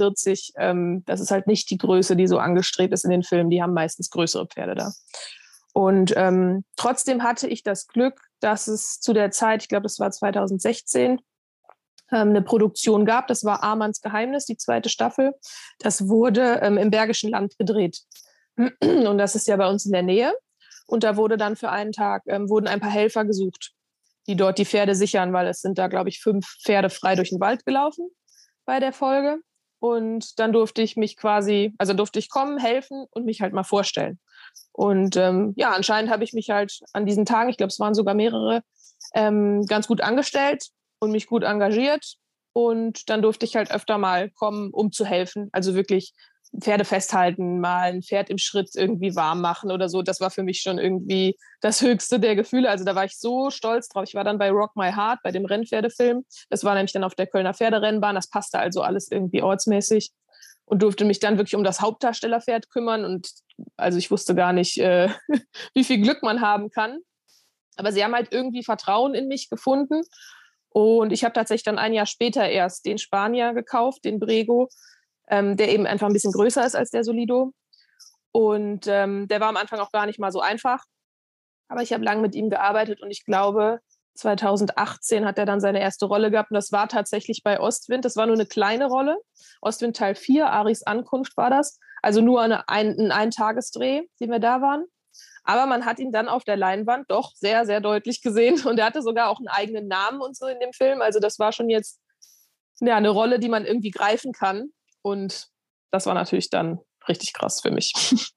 [0.57, 3.49] Ähm, das ist halt nicht die Größe, die so angestrebt ist in den Filmen.
[3.49, 4.91] Die haben meistens größere Pferde da.
[5.73, 9.99] Und ähm, trotzdem hatte ich das Glück, dass es zu der Zeit, ich glaube, das
[9.99, 11.19] war 2016,
[12.11, 13.27] ähm, eine Produktion gab.
[13.27, 15.33] Das war Amanns Geheimnis, die zweite Staffel.
[15.79, 18.01] Das wurde ähm, im Bergischen Land gedreht.
[18.57, 20.33] Und das ist ja bei uns in der Nähe.
[20.87, 23.73] Und da wurde dann für einen Tag, ähm, wurden ein paar Helfer gesucht,
[24.27, 27.29] die dort die Pferde sichern, weil es sind da, glaube ich, fünf Pferde frei durch
[27.29, 28.09] den Wald gelaufen
[28.65, 29.39] bei der Folge.
[29.79, 33.63] Und dann durfte ich mich quasi, also durfte ich kommen, helfen und mich halt mal
[33.63, 34.19] vorstellen.
[34.71, 37.93] Und ähm, ja, anscheinend habe ich mich halt an diesen Tagen, ich glaube, es waren
[37.93, 38.61] sogar mehrere,
[39.13, 42.15] ähm, ganz gut angestellt und mich gut engagiert.
[42.53, 45.49] Und dann durfte ich halt öfter mal kommen, um zu helfen.
[45.51, 46.13] Also wirklich
[46.59, 50.01] Pferde festhalten, mal ein Pferd im Schritt irgendwie warm machen oder so.
[50.01, 52.69] Das war für mich schon irgendwie das höchste der Gefühle.
[52.69, 54.05] Also da war ich so stolz drauf.
[54.07, 56.25] Ich war dann bei Rock My Heart, bei dem Rennpferdefilm.
[56.49, 58.15] Das war nämlich dann auf der Kölner Pferderennbahn.
[58.15, 60.11] Das passte also alles irgendwie ortsmäßig
[60.65, 63.05] und durfte mich dann wirklich um das Hauptdarstellerpferd kümmern.
[63.05, 63.29] Und
[63.75, 65.09] also ich wusste gar nicht, äh,
[65.73, 66.99] wie viel Glück man haben kann.
[67.75, 70.01] Aber sie haben halt irgendwie Vertrauen in mich gefunden.
[70.69, 74.69] Und ich habe tatsächlich dann ein Jahr später erst den Spanier gekauft, den Brego,
[75.29, 77.53] ähm, der eben einfach ein bisschen größer ist als der Solido.
[78.31, 80.83] Und ähm, der war am Anfang auch gar nicht mal so einfach.
[81.69, 83.79] Aber ich habe lange mit ihm gearbeitet und ich glaube,
[84.15, 88.05] 2018 hat er dann seine erste Rolle gehabt und das war tatsächlich bei Ostwind.
[88.05, 89.17] Das war nur eine kleine Rolle.
[89.61, 91.79] Ostwind Teil 4, Aris Ankunft war das.
[92.01, 94.85] Also nur eine, ein, ein Eintagesdreh, den wir da waren.
[95.43, 98.85] Aber man hat ihn dann auf der Leinwand doch sehr, sehr deutlich gesehen und er
[98.85, 101.01] hatte sogar auch einen eigenen Namen und so in dem Film.
[101.01, 101.99] Also das war schon jetzt
[102.79, 104.71] ja, eine Rolle, die man irgendwie greifen kann.
[105.07, 105.47] Und
[105.89, 107.93] das war natürlich dann richtig krass für mich.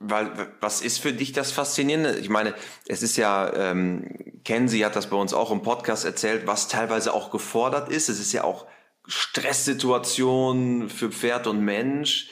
[0.00, 2.18] Weil, was ist für dich das Faszinierende?
[2.18, 2.54] Ich meine,
[2.88, 7.12] es ist ja, ähm, Kenzie hat das bei uns auch im Podcast erzählt, was teilweise
[7.12, 8.08] auch gefordert ist.
[8.08, 8.66] Es ist ja auch
[9.06, 12.30] Stresssituation für Pferd und Mensch.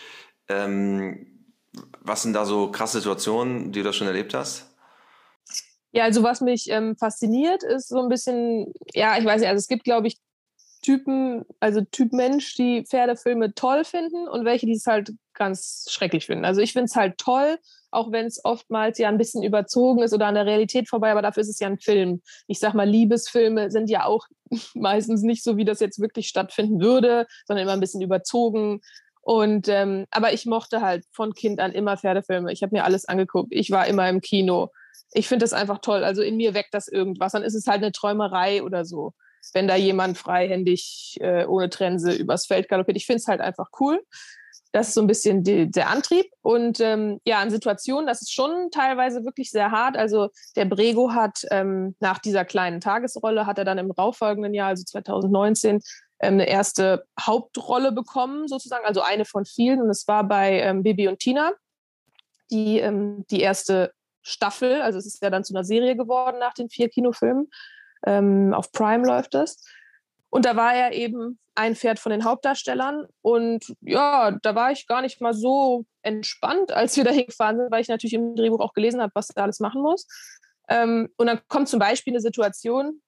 [0.48, 1.54] Ähm,
[2.00, 4.74] was sind da so krasse Situationen, die du da schon erlebt hast?
[5.92, 9.60] Ja, also was mich ähm, fasziniert, ist so ein bisschen, ja, ich weiß nicht, also
[9.60, 10.18] es gibt, glaube ich,
[10.88, 16.24] Typen, also Typ Mensch, die Pferdefilme toll finden und welche, die es halt ganz schrecklich
[16.24, 16.46] finden.
[16.46, 17.58] Also ich finde es halt toll,
[17.90, 21.20] auch wenn es oftmals ja ein bisschen überzogen ist oder an der Realität vorbei, aber
[21.20, 22.22] dafür ist es ja ein Film.
[22.46, 24.28] Ich sag mal, Liebesfilme sind ja auch
[24.74, 28.80] meistens nicht so, wie das jetzt wirklich stattfinden würde, sondern immer ein bisschen überzogen.
[29.20, 32.50] Und ähm, aber ich mochte halt von Kind an immer Pferdefilme.
[32.50, 33.48] Ich habe mir alles angeguckt.
[33.50, 34.70] Ich war immer im Kino.
[35.12, 36.02] Ich finde das einfach toll.
[36.02, 37.32] Also in mir weckt das irgendwas.
[37.32, 39.12] Dann ist es halt eine Träumerei oder so
[39.52, 42.96] wenn da jemand freihändig äh, ohne Trense übers Feld galoppiert.
[42.96, 44.00] Ich finde es halt einfach cool.
[44.72, 46.26] Das ist so ein bisschen die, der Antrieb.
[46.42, 49.96] Und ähm, ja, an Situationen, das ist schon teilweise wirklich sehr hart.
[49.96, 54.68] Also der Brego hat ähm, nach dieser kleinen Tagesrolle, hat er dann im darauffolgenden Jahr,
[54.68, 55.80] also 2019,
[56.20, 59.80] ähm, eine erste Hauptrolle bekommen, sozusagen, also eine von vielen.
[59.80, 61.52] Und es war bei ähm, Bibi und Tina,
[62.50, 66.52] die, ähm, die erste Staffel, also es ist ja dann zu einer Serie geworden nach
[66.52, 67.48] den vier Kinofilmen.
[68.06, 69.64] Ähm, auf Prime läuft es.
[70.30, 73.06] Und da war er eben ein Pferd von den Hauptdarstellern.
[73.22, 77.70] Und ja, da war ich gar nicht mal so entspannt, als wir da hingefahren sind,
[77.70, 80.06] weil ich natürlich im Drehbuch auch gelesen habe, was er alles machen muss.
[80.68, 83.00] Ähm, und dann kommt zum Beispiel eine Situation,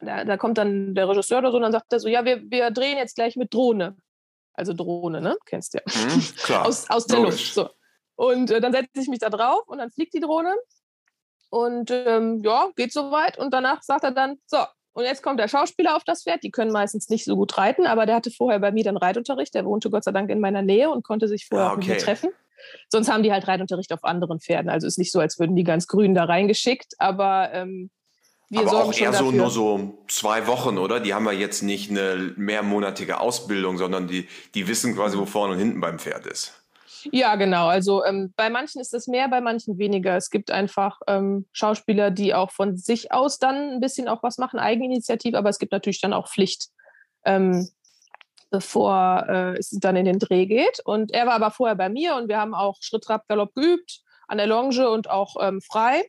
[0.00, 2.42] da, da, kommt dann der Regisseur oder so und dann sagt er so, ja, wir,
[2.50, 3.96] wir drehen jetzt gleich mit Drohne.
[4.54, 5.36] Also Drohne, ne?
[5.46, 5.84] Kennst du ja.
[5.86, 6.66] Mhm, klar.
[6.66, 7.54] Aus, aus der Luft.
[7.54, 7.70] So.
[8.16, 10.54] Und äh, dann setze ich mich da drauf und dann fliegt die Drohne
[11.50, 13.38] und ähm, ja, geht soweit.
[13.38, 14.58] Und danach sagt er dann, so,
[14.92, 16.42] und jetzt kommt der Schauspieler auf das Pferd.
[16.42, 19.54] Die können meistens nicht so gut reiten, aber der hatte vorher bei mir dann Reitunterricht.
[19.54, 21.74] Der wohnte Gott sei Dank in meiner Nähe und konnte sich vorher okay.
[21.74, 22.30] Ah, mit mir treffen.
[22.88, 24.70] Sonst haben die halt Reitunterricht auf anderen Pferden.
[24.70, 27.90] Also ist nicht so, als würden die ganz grün da reingeschickt, aber ähm,
[28.50, 30.98] wir aber sorgen auch eher so nur so zwei Wochen, oder?
[30.98, 35.52] Die haben ja jetzt nicht eine mehrmonatige Ausbildung, sondern die, die wissen quasi, wo vorne
[35.52, 36.59] und hinten beim Pferd ist.
[37.12, 37.68] Ja, genau.
[37.68, 40.16] Also ähm, bei manchen ist es mehr, bei manchen weniger.
[40.16, 44.38] Es gibt einfach ähm, Schauspieler, die auch von sich aus dann ein bisschen auch was
[44.38, 46.68] machen, Eigeninitiativ, aber es gibt natürlich dann auch Pflicht,
[47.24, 47.68] ähm,
[48.50, 50.80] bevor äh, es dann in den Dreh geht.
[50.84, 54.00] Und er war aber vorher bei mir und wir haben auch Schritt, Trab, Galopp geübt,
[54.28, 56.04] an der Longe und auch ähm, frei.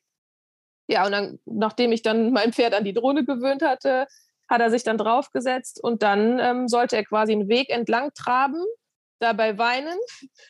[0.88, 4.08] Ja, und dann, nachdem ich dann mein Pferd an die Drohne gewöhnt hatte,
[4.50, 8.62] hat er sich dann draufgesetzt und dann ähm, sollte er quasi einen Weg entlang traben
[9.22, 9.98] dabei weinen.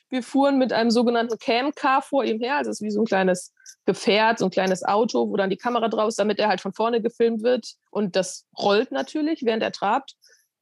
[0.09, 2.57] Wir fuhren mit einem sogenannten Camcar vor ihm her.
[2.57, 3.53] Also es ist wie so ein kleines
[3.85, 6.73] Gefährt, so ein kleines Auto, wo dann die Kamera drauf ist, damit er halt von
[6.73, 7.73] vorne gefilmt wird.
[7.89, 10.15] Und das rollt natürlich, während er trabt.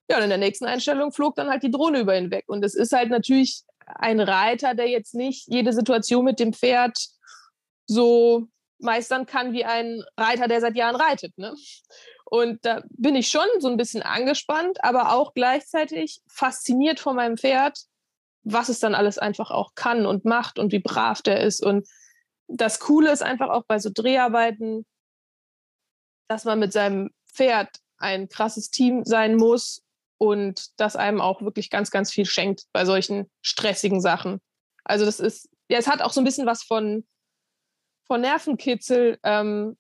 [0.09, 2.45] Ja, und in der nächsten Einstellung flog dann halt die Drohne über ihn weg.
[2.47, 6.97] Und es ist halt natürlich ein Reiter, der jetzt nicht jede Situation mit dem Pferd
[7.85, 8.47] so
[8.79, 11.37] meistern kann wie ein Reiter, der seit Jahren reitet.
[11.37, 11.53] Ne?
[12.25, 17.37] Und da bin ich schon so ein bisschen angespannt, aber auch gleichzeitig fasziniert von meinem
[17.37, 17.79] Pferd,
[18.43, 21.63] was es dann alles einfach auch kann und macht und wie brav der ist.
[21.63, 21.87] Und
[22.47, 24.85] das Coole ist einfach auch bei so Dreharbeiten,
[26.27, 29.83] dass man mit seinem Pferd ein krasses Team sein muss
[30.17, 34.41] und das einem auch wirklich ganz, ganz viel schenkt bei solchen stressigen Sachen.
[34.83, 37.05] Also das ist, ja, es hat auch so ein bisschen was von,
[38.07, 39.77] von Nervenkitzel, ähm,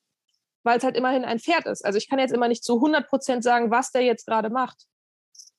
[0.63, 1.83] weil es halt immerhin ein Pferd ist.
[1.83, 4.85] Also ich kann jetzt immer nicht zu 100 Prozent sagen, was der jetzt gerade macht,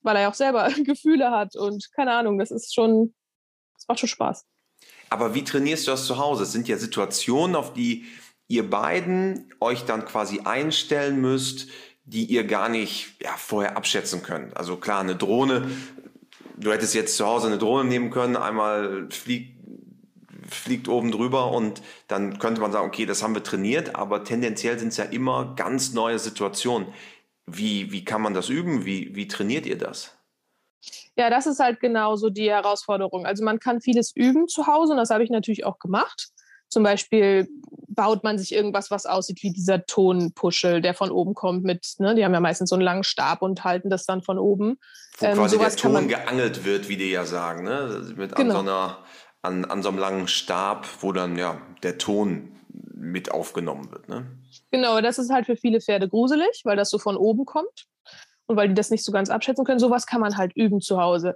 [0.03, 3.15] weil er ja auch selber Gefühle hat und keine Ahnung, das ist schon,
[3.75, 4.45] das macht schon Spaß.
[5.11, 6.45] Aber wie trainierst du das zu Hause?
[6.45, 8.05] Es sind ja Situationen, auf die
[8.49, 11.69] ihr beiden euch dann quasi einstellen müsst,
[12.05, 14.57] die ihr gar nicht ja, vorher abschätzen könnt.
[14.57, 15.71] Also klar, eine Drohne,
[16.57, 19.61] du hättest jetzt zu Hause eine Drohne nehmen können, einmal fliegt
[20.51, 24.79] fliegt oben drüber und dann könnte man sagen, okay, das haben wir trainiert, aber tendenziell
[24.79, 26.89] sind es ja immer ganz neue Situationen.
[27.57, 28.85] Wie, wie kann man das üben?
[28.85, 30.17] Wie, wie trainiert ihr das?
[31.17, 33.27] Ja, das ist halt genauso die Herausforderung.
[33.27, 36.29] Also man kann vieles üben zu Hause und das habe ich natürlich auch gemacht.
[36.69, 37.49] Zum Beispiel
[37.89, 42.15] baut man sich irgendwas, was aussieht wie dieser Tonpuschel, der von oben kommt mit, ne,
[42.15, 44.79] die haben ja meistens so einen langen Stab und halten das dann von oben.
[45.19, 48.15] Wo ähm, quasi der Ton geangelt wird, wie die ja sagen, ne?
[48.17, 48.61] Mit genau.
[48.61, 48.99] an so einer
[49.43, 52.53] an, an so einem langen Stab, wo dann ja der Ton
[52.95, 54.09] mit aufgenommen wird.
[54.09, 54.27] Ne?
[54.71, 57.87] Genau, das ist halt für viele Pferde gruselig, weil das so von oben kommt
[58.47, 59.79] und weil die das nicht so ganz abschätzen können.
[59.79, 61.35] Sowas kann man halt üben zu Hause.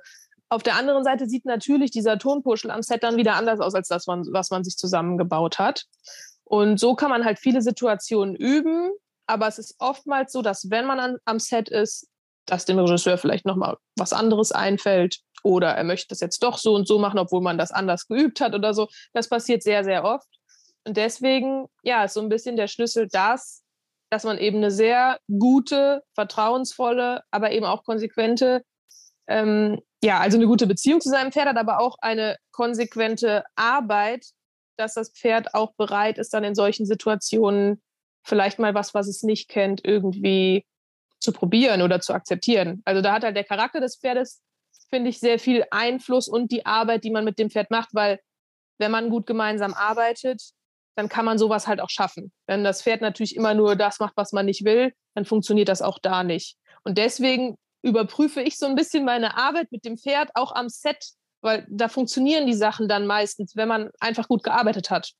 [0.48, 3.88] Auf der anderen Seite sieht natürlich dieser Tonpuschel am Set dann wieder anders aus als
[3.88, 5.84] das, was man sich zusammengebaut hat.
[6.44, 8.90] Und so kann man halt viele Situationen üben,
[9.26, 12.08] aber es ist oftmals so, dass wenn man an, am Set ist,
[12.46, 16.74] dass dem Regisseur vielleicht nochmal was anderes einfällt oder er möchte das jetzt doch so
[16.74, 18.88] und so machen, obwohl man das anders geübt hat oder so.
[19.12, 20.28] Das passiert sehr, sehr oft.
[20.86, 23.62] Und deswegen, ja, ist so ein bisschen der Schlüssel das,
[24.10, 28.62] dass man eben eine sehr gute, vertrauensvolle, aber eben auch konsequente,
[29.26, 34.26] ähm, ja, also eine gute Beziehung zu seinem Pferd hat, aber auch eine konsequente Arbeit,
[34.76, 37.82] dass das Pferd auch bereit ist, dann in solchen Situationen
[38.22, 40.66] vielleicht mal was, was es nicht kennt, irgendwie
[41.20, 42.82] zu probieren oder zu akzeptieren.
[42.84, 44.42] Also da hat halt der Charakter des Pferdes
[44.94, 48.20] finde ich, sehr viel Einfluss und die Arbeit, die man mit dem Pferd macht, weil
[48.78, 50.52] wenn man gut gemeinsam arbeitet,
[50.96, 52.32] dann kann man sowas halt auch schaffen.
[52.46, 55.82] Wenn das Pferd natürlich immer nur das macht, was man nicht will, dann funktioniert das
[55.82, 56.56] auch da nicht.
[56.84, 61.10] Und deswegen überprüfe ich so ein bisschen meine Arbeit mit dem Pferd auch am Set,
[61.42, 65.12] weil da funktionieren die Sachen dann meistens, wenn man einfach gut gearbeitet hat,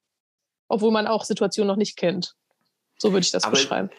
[0.69, 2.35] obwohl man auch Situationen noch nicht kennt.
[2.99, 3.91] So würde ich das aber, beschreiben.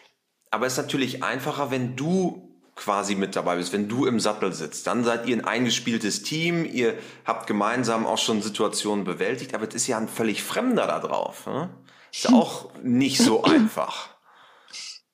[0.50, 4.52] Aber es ist natürlich einfacher, wenn du quasi mit dabei bist, wenn du im Sattel
[4.52, 9.66] sitzt, dann seid ihr ein eingespieltes Team, ihr habt gemeinsam auch schon Situationen bewältigt, aber
[9.66, 11.46] es ist ja ein völlig Fremder da drauf.
[11.46, 11.70] Ne?
[12.12, 14.16] Ist auch nicht so einfach.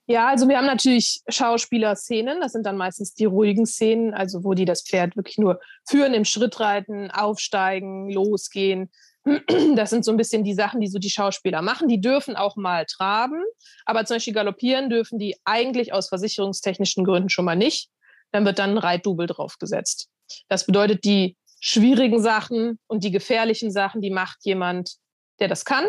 [0.07, 4.53] Ja, also wir haben natürlich Schauspieler-Szenen, das sind dann meistens die ruhigen Szenen, also wo
[4.55, 8.91] die das Pferd wirklich nur führen, im Schritt reiten, aufsteigen, losgehen.
[9.77, 11.89] Das sind so ein bisschen die Sachen, die so die Schauspieler machen.
[11.89, 13.43] Die dürfen auch mal traben,
[13.85, 17.89] aber zum Beispiel galoppieren dürfen die eigentlich aus versicherungstechnischen Gründen schon mal nicht.
[18.33, 20.09] Dann wird dann ein Reitdubel draufgesetzt.
[20.49, 24.97] Das bedeutet, die schwierigen Sachen und die gefährlichen Sachen, die macht jemand,
[25.39, 25.85] der das kann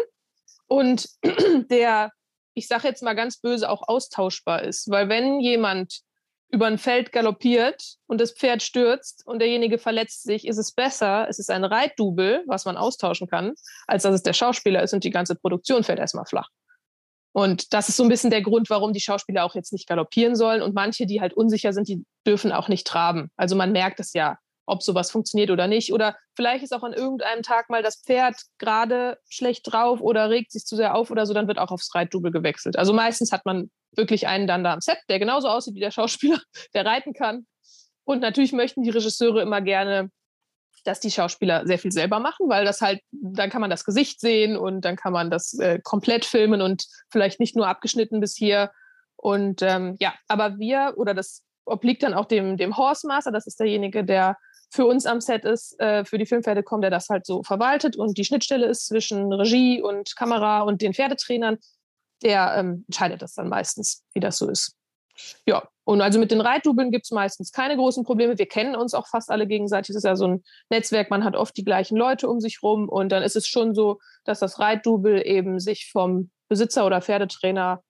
[0.67, 1.10] und
[1.69, 2.12] der,
[2.54, 4.89] ich sage jetzt mal ganz böse, auch austauschbar ist.
[4.89, 6.02] Weil wenn jemand
[6.54, 11.28] über ein Feld galoppiert und das Pferd stürzt und derjenige verletzt sich, ist es besser,
[11.28, 13.54] es ist ein Reitdubel, was man austauschen kann,
[13.88, 16.50] als dass es der Schauspieler ist und die ganze Produktion fällt erstmal flach.
[17.32, 20.36] Und das ist so ein bisschen der Grund, warum die Schauspieler auch jetzt nicht galoppieren
[20.36, 20.62] sollen.
[20.62, 23.32] Und manche, die halt unsicher sind, die dürfen auch nicht traben.
[23.36, 25.93] Also man merkt es ja, ob sowas funktioniert oder nicht.
[25.93, 30.52] Oder vielleicht ist auch an irgendeinem Tag mal das Pferd gerade schlecht drauf oder regt
[30.52, 32.78] sich zu sehr auf oder so, dann wird auch aufs Reitdubel gewechselt.
[32.78, 35.91] Also meistens hat man wirklich einen dann da am Set, der genauso aussieht wie der
[35.91, 36.39] Schauspieler,
[36.73, 37.45] der reiten kann.
[38.06, 40.10] Und natürlich möchten die Regisseure immer gerne,
[40.84, 44.19] dass die Schauspieler sehr viel selber machen, weil das halt, dann kann man das Gesicht
[44.19, 48.36] sehen und dann kann man das äh, komplett filmen und vielleicht nicht nur abgeschnitten bis
[48.36, 48.71] hier.
[49.15, 53.60] Und ähm, ja, aber wir oder das obliegt dann auch dem, dem Horsemaster, das ist
[53.60, 54.38] derjenige, der
[54.74, 57.96] für uns am Set ist, äh, für die Filmpferde kommt, der das halt so verwaltet
[57.96, 61.58] und die Schnittstelle ist zwischen Regie und Kamera und den Pferdetrainern
[62.24, 64.76] der ähm, entscheidet das dann meistens, wie das so ist.
[65.46, 68.38] Ja, und also mit den Reitdubeln gibt es meistens keine großen Probleme.
[68.38, 69.90] Wir kennen uns auch fast alle gegenseitig.
[69.92, 72.90] Es ist ja so ein Netzwerk, man hat oft die gleichen Leute um sich rum.
[72.90, 77.84] Und dann ist es schon so, dass das Reitdubel eben sich vom Besitzer oder Pferdetrainer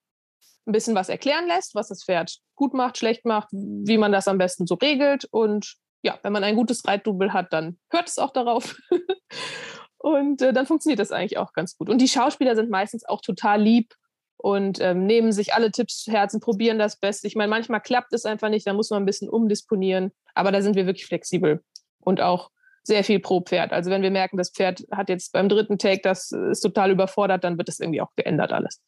[0.66, 4.28] ein bisschen was erklären lässt, was das Pferd gut macht, schlecht macht, wie man das
[4.28, 5.26] am besten so regelt.
[5.30, 8.76] Und ja, wenn man ein gutes Reitdubel hat, dann hört es auch darauf.
[9.96, 11.88] und äh, dann funktioniert das eigentlich auch ganz gut.
[11.88, 13.94] Und die Schauspieler sind meistens auch total lieb
[14.36, 17.26] und ähm, nehmen sich alle Tipps zu Herzen, probieren das Beste.
[17.26, 20.60] Ich meine, manchmal klappt es einfach nicht, da muss man ein bisschen umdisponieren, aber da
[20.60, 21.64] sind wir wirklich flexibel
[22.00, 22.50] und auch
[22.82, 23.72] sehr viel pro Pferd.
[23.72, 27.42] Also wenn wir merken, das Pferd hat jetzt beim dritten Take, das ist total überfordert,
[27.42, 28.82] dann wird es irgendwie auch geändert alles.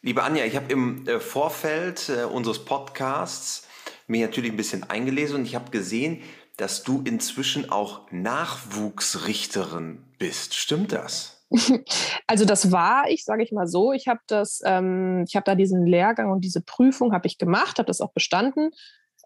[0.00, 3.65] Liebe Anja, ich habe im äh, Vorfeld äh, unseres Podcasts
[4.06, 6.22] mich natürlich ein bisschen eingelesen und ich habe gesehen,
[6.56, 10.54] dass du inzwischen auch Nachwuchsrichterin bist.
[10.54, 11.44] Stimmt das?
[12.28, 13.92] Also das war ich, sage ich mal so.
[13.92, 17.78] Ich habe das, ähm, ich habe da diesen Lehrgang und diese Prüfung habe ich gemacht,
[17.78, 18.70] habe das auch bestanden.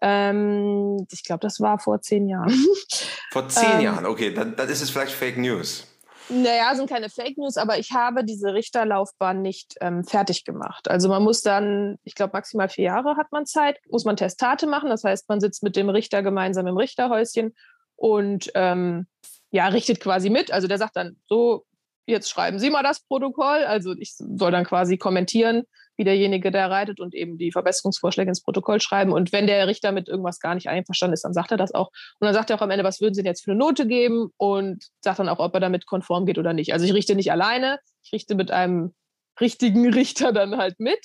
[0.03, 2.53] Ähm, ich glaube, das war vor zehn Jahren.
[3.31, 5.87] Vor zehn ähm, Jahren, okay, dann, dann ist es vielleicht Fake News.
[6.33, 10.89] Naja, sind keine Fake News, aber ich habe diese Richterlaufbahn nicht ähm, fertig gemacht.
[10.89, 14.65] Also man muss dann, ich glaube, maximal vier Jahre hat man Zeit, muss man Testate
[14.65, 14.89] machen.
[14.89, 17.53] Das heißt, man sitzt mit dem Richter gemeinsam im Richterhäuschen
[17.97, 19.07] und ähm,
[19.49, 20.53] ja, richtet quasi mit.
[20.53, 21.65] Also der sagt dann, so
[22.05, 23.63] jetzt schreiben Sie mal das Protokoll.
[23.63, 25.63] Also ich soll dann quasi kommentieren,
[25.97, 29.11] wie derjenige, der reitet und eben die Verbesserungsvorschläge ins Protokoll schreiben.
[29.11, 31.91] Und wenn der Richter mit irgendwas gar nicht einverstanden ist, dann sagt er das auch.
[32.19, 33.87] Und dann sagt er auch am Ende, was würden Sie denn jetzt für eine Note
[33.87, 34.29] geben?
[34.37, 36.73] Und sagt dann auch, ob er damit konform geht oder nicht.
[36.73, 38.93] Also ich richte nicht alleine, ich richte mit einem
[39.39, 40.99] richtigen Richter dann halt mit.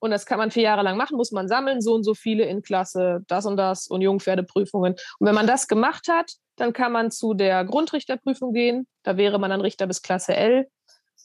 [0.00, 2.44] Und das kann man vier Jahre lang machen, muss man sammeln, so und so viele
[2.44, 4.92] in Klasse, das und das und Jungpferdeprüfungen.
[5.18, 8.86] Und wenn man das gemacht hat, dann kann man zu der Grundrichterprüfung gehen.
[9.02, 10.68] Da wäre man dann Richter bis Klasse L.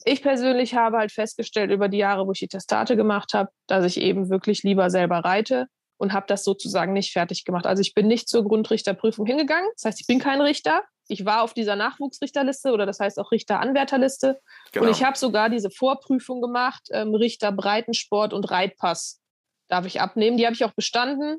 [0.04, 3.84] Ich persönlich habe halt festgestellt über die Jahre, wo ich die Testate gemacht habe, dass
[3.84, 5.66] ich eben wirklich lieber selber reite
[5.96, 7.66] und habe das sozusagen nicht fertig gemacht.
[7.66, 9.68] Also ich bin nicht zur Grundrichterprüfung hingegangen.
[9.76, 10.82] Das heißt, ich bin kein Richter.
[11.08, 14.40] Ich war auf dieser Nachwuchsrichterliste oder das heißt auch Richteranwärterliste.
[14.72, 14.86] Genau.
[14.86, 19.20] Und ich habe sogar diese Vorprüfung gemacht, ähm, Richter Breitensport und Reitpass
[19.68, 20.36] darf ich abnehmen.
[20.36, 21.38] Die habe ich auch bestanden.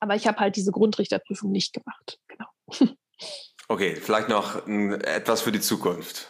[0.00, 2.18] Aber ich habe halt diese Grundrichterprüfung nicht gemacht.
[2.28, 2.46] Genau.
[3.68, 6.28] Okay, vielleicht noch etwas für die Zukunft.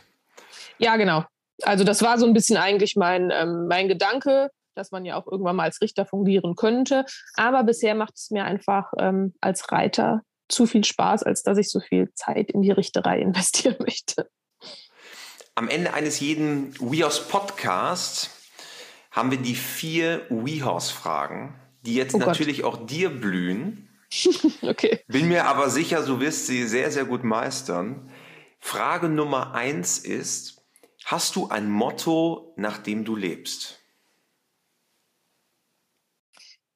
[0.78, 1.24] Ja, genau.
[1.62, 5.26] Also das war so ein bisschen eigentlich mein, ähm, mein Gedanke, dass man ja auch
[5.26, 7.04] irgendwann mal als Richter fungieren könnte.
[7.34, 11.70] Aber bisher macht es mir einfach ähm, als Reiter zu viel Spaß, als dass ich
[11.70, 14.28] so viel Zeit in die Richterei investieren möchte.
[15.54, 18.30] Am Ende eines jeden WeHorse Podcasts
[19.10, 23.88] haben wir die vier WeHorse-Fragen, die jetzt oh natürlich auch dir blühen.
[24.62, 25.04] okay.
[25.06, 28.10] Bin mir aber sicher, du wirst sie sehr, sehr gut meistern.
[28.60, 30.64] Frage Nummer eins ist,
[31.04, 33.80] hast du ein Motto, nach dem du lebst?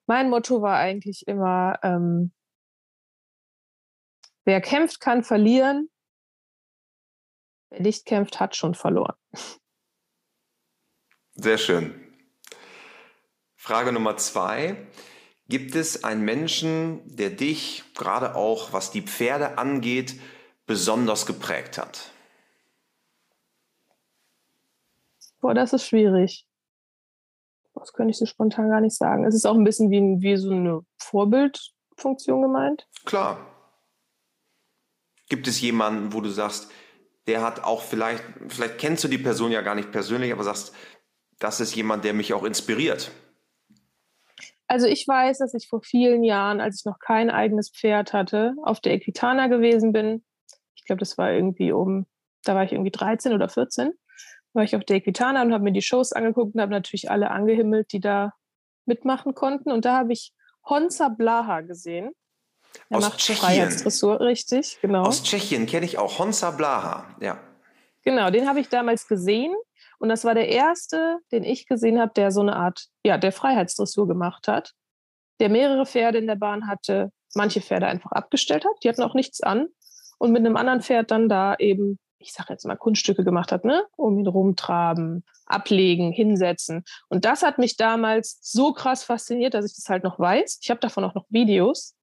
[0.06, 2.32] Mein Motto war eigentlich immer, ähm,
[4.44, 5.90] wer kämpft, kann verlieren.
[7.70, 9.16] Wer nicht kämpft, hat schon verloren.
[11.34, 11.94] Sehr schön.
[13.56, 14.86] Frage Nummer zwei.
[15.48, 20.20] Gibt es einen Menschen, der dich, gerade auch was die Pferde angeht,
[20.66, 22.10] besonders geprägt hat?
[25.40, 26.46] Boah, das ist schwierig.
[27.74, 29.24] Das könnte ich so spontan gar nicht sagen.
[29.24, 32.88] Es ist auch ein bisschen wie, wie so eine Vorbildfunktion gemeint.
[33.04, 33.38] Klar.
[35.28, 36.70] Gibt es jemanden, wo du sagst,
[37.26, 40.74] der hat auch vielleicht, vielleicht kennst du die Person ja gar nicht persönlich, aber sagst,
[41.38, 43.10] das ist jemand, der mich auch inspiriert?
[44.68, 48.54] Also ich weiß, dass ich vor vielen Jahren, als ich noch kein eigenes Pferd hatte,
[48.62, 50.24] auf der Equitana gewesen bin.
[50.74, 52.06] Ich glaube, das war irgendwie um,
[52.44, 53.92] da war ich irgendwie 13 oder 14
[54.56, 57.30] war ich auf der Equitana und habe mir die Shows angeguckt und habe natürlich alle
[57.30, 58.32] angehimmelt, die da
[58.86, 59.70] mitmachen konnten.
[59.70, 60.32] Und da habe ich
[60.68, 62.10] Honza Blaha gesehen.
[62.88, 63.36] Er Aus macht Tschechien.
[63.36, 65.04] Freiheitsdressur, richtig, genau.
[65.04, 67.38] Aus Tschechien kenne ich auch Honza Blaha, ja.
[68.02, 69.54] Genau, den habe ich damals gesehen.
[69.98, 73.32] Und das war der erste, den ich gesehen habe, der so eine Art, ja, der
[73.32, 74.72] Freiheitsdressur gemacht hat.
[75.40, 79.14] Der mehrere Pferde in der Bahn hatte, manche Pferde einfach abgestellt hat, die hatten auch
[79.14, 79.68] nichts an.
[80.18, 83.64] Und mit einem anderen Pferd dann da eben ich sage jetzt mal, Kunststücke gemacht hat,
[83.64, 83.84] ne?
[83.96, 86.84] Um ihn rumtraben, ablegen, hinsetzen.
[87.08, 90.58] Und das hat mich damals so krass fasziniert, dass ich das halt noch weiß.
[90.60, 91.94] Ich habe davon auch noch Videos.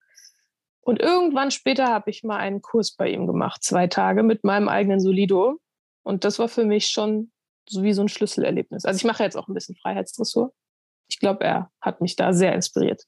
[0.82, 4.70] Und irgendwann später habe ich mal einen Kurs bei ihm gemacht, zwei Tage mit meinem
[4.70, 5.60] eigenen Solido.
[6.04, 7.32] Und das war für mich schon
[7.70, 8.86] so wie so ein Schlüsselerlebnis.
[8.86, 10.53] Also ich mache jetzt auch ein bisschen Freiheitsdressur.
[11.07, 13.03] Ich glaube, er hat mich da sehr inspiriert.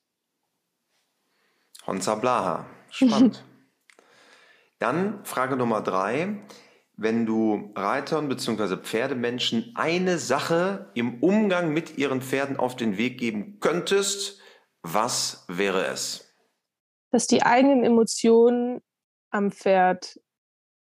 [1.87, 3.43] Honza Blaha, spannend.
[4.79, 6.41] Dann Frage Nummer drei.
[6.97, 8.77] wenn du Reitern bzw.
[8.77, 14.39] Pferdemenschen eine Sache im Umgang mit ihren Pferden auf den Weg geben könntest,
[14.81, 16.33] was wäre es?
[17.11, 18.81] Dass die eigenen Emotionen
[19.29, 20.19] am Pferd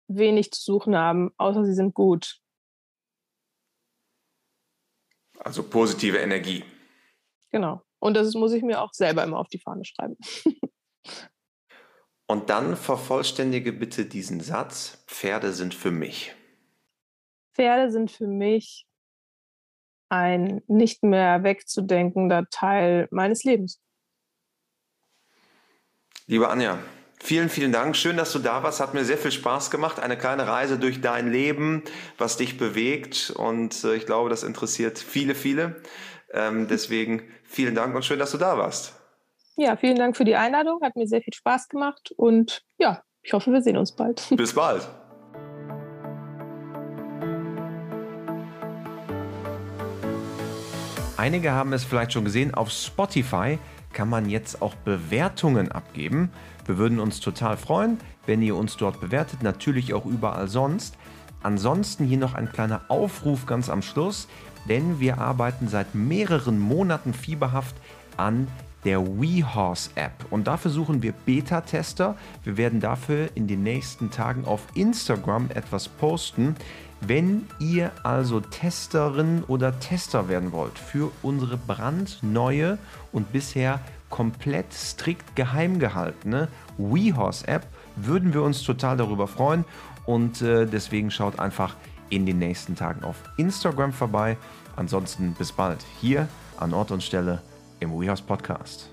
[0.08, 2.39] wenig zu suchen haben, außer sie sind gut.
[5.40, 6.64] Also positive Energie.
[7.52, 7.82] Genau.
[8.00, 10.18] Und das muss ich mir auch selber immer auf die Fahne schreiben.
[12.28, 16.36] Und dann vervollständige bitte diesen Satz, Pferde sind für mich.
[17.56, 18.86] Pferde sind für mich
[20.10, 23.82] ein nicht mehr wegzudenkender Teil meines Lebens.
[26.28, 26.78] Liebe Anja,
[27.20, 27.96] vielen, vielen Dank.
[27.96, 28.80] Schön, dass du da warst.
[28.80, 30.00] Hat mir sehr viel Spaß gemacht.
[30.00, 31.84] Eine kleine Reise durch dein Leben,
[32.18, 33.32] was dich bewegt.
[33.36, 35.82] Und äh, ich glaube, das interessiert viele, viele.
[36.34, 38.94] Ähm, deswegen vielen Dank und schön, dass du da warst.
[39.58, 40.80] Ja, vielen Dank für die Einladung.
[40.82, 42.14] Hat mir sehr viel Spaß gemacht.
[42.16, 44.26] Und ja, ich hoffe, wir sehen uns bald.
[44.36, 44.88] Bis bald.
[51.18, 53.60] Einige haben es vielleicht schon gesehen, auf Spotify
[53.94, 56.32] kann man jetzt auch Bewertungen abgeben.
[56.66, 60.98] Wir würden uns total freuen, wenn ihr uns dort bewertet, natürlich auch überall sonst.
[61.42, 64.28] Ansonsten hier noch ein kleiner Aufruf ganz am Schluss,
[64.68, 67.76] denn wir arbeiten seit mehreren Monaten fieberhaft
[68.18, 68.48] an
[68.86, 70.14] der WeHorse App.
[70.30, 72.16] Und dafür suchen wir Beta-Tester.
[72.44, 76.56] Wir werden dafür in den nächsten Tagen auf Instagram etwas posten.
[77.02, 82.78] Wenn ihr also Testerin oder Tester werden wollt für unsere brandneue
[83.12, 83.80] und bisher
[84.10, 89.66] komplett strikt geheim gehaltene WeHorse App, würden wir uns total darüber freuen.
[90.06, 91.76] Und äh, deswegen schaut einfach
[92.10, 94.38] in den nächsten Tagen auf Instagram vorbei.
[94.76, 96.28] Ansonsten bis bald hier
[96.58, 97.42] an Ort und Stelle
[97.80, 98.90] im WeHorse Podcast.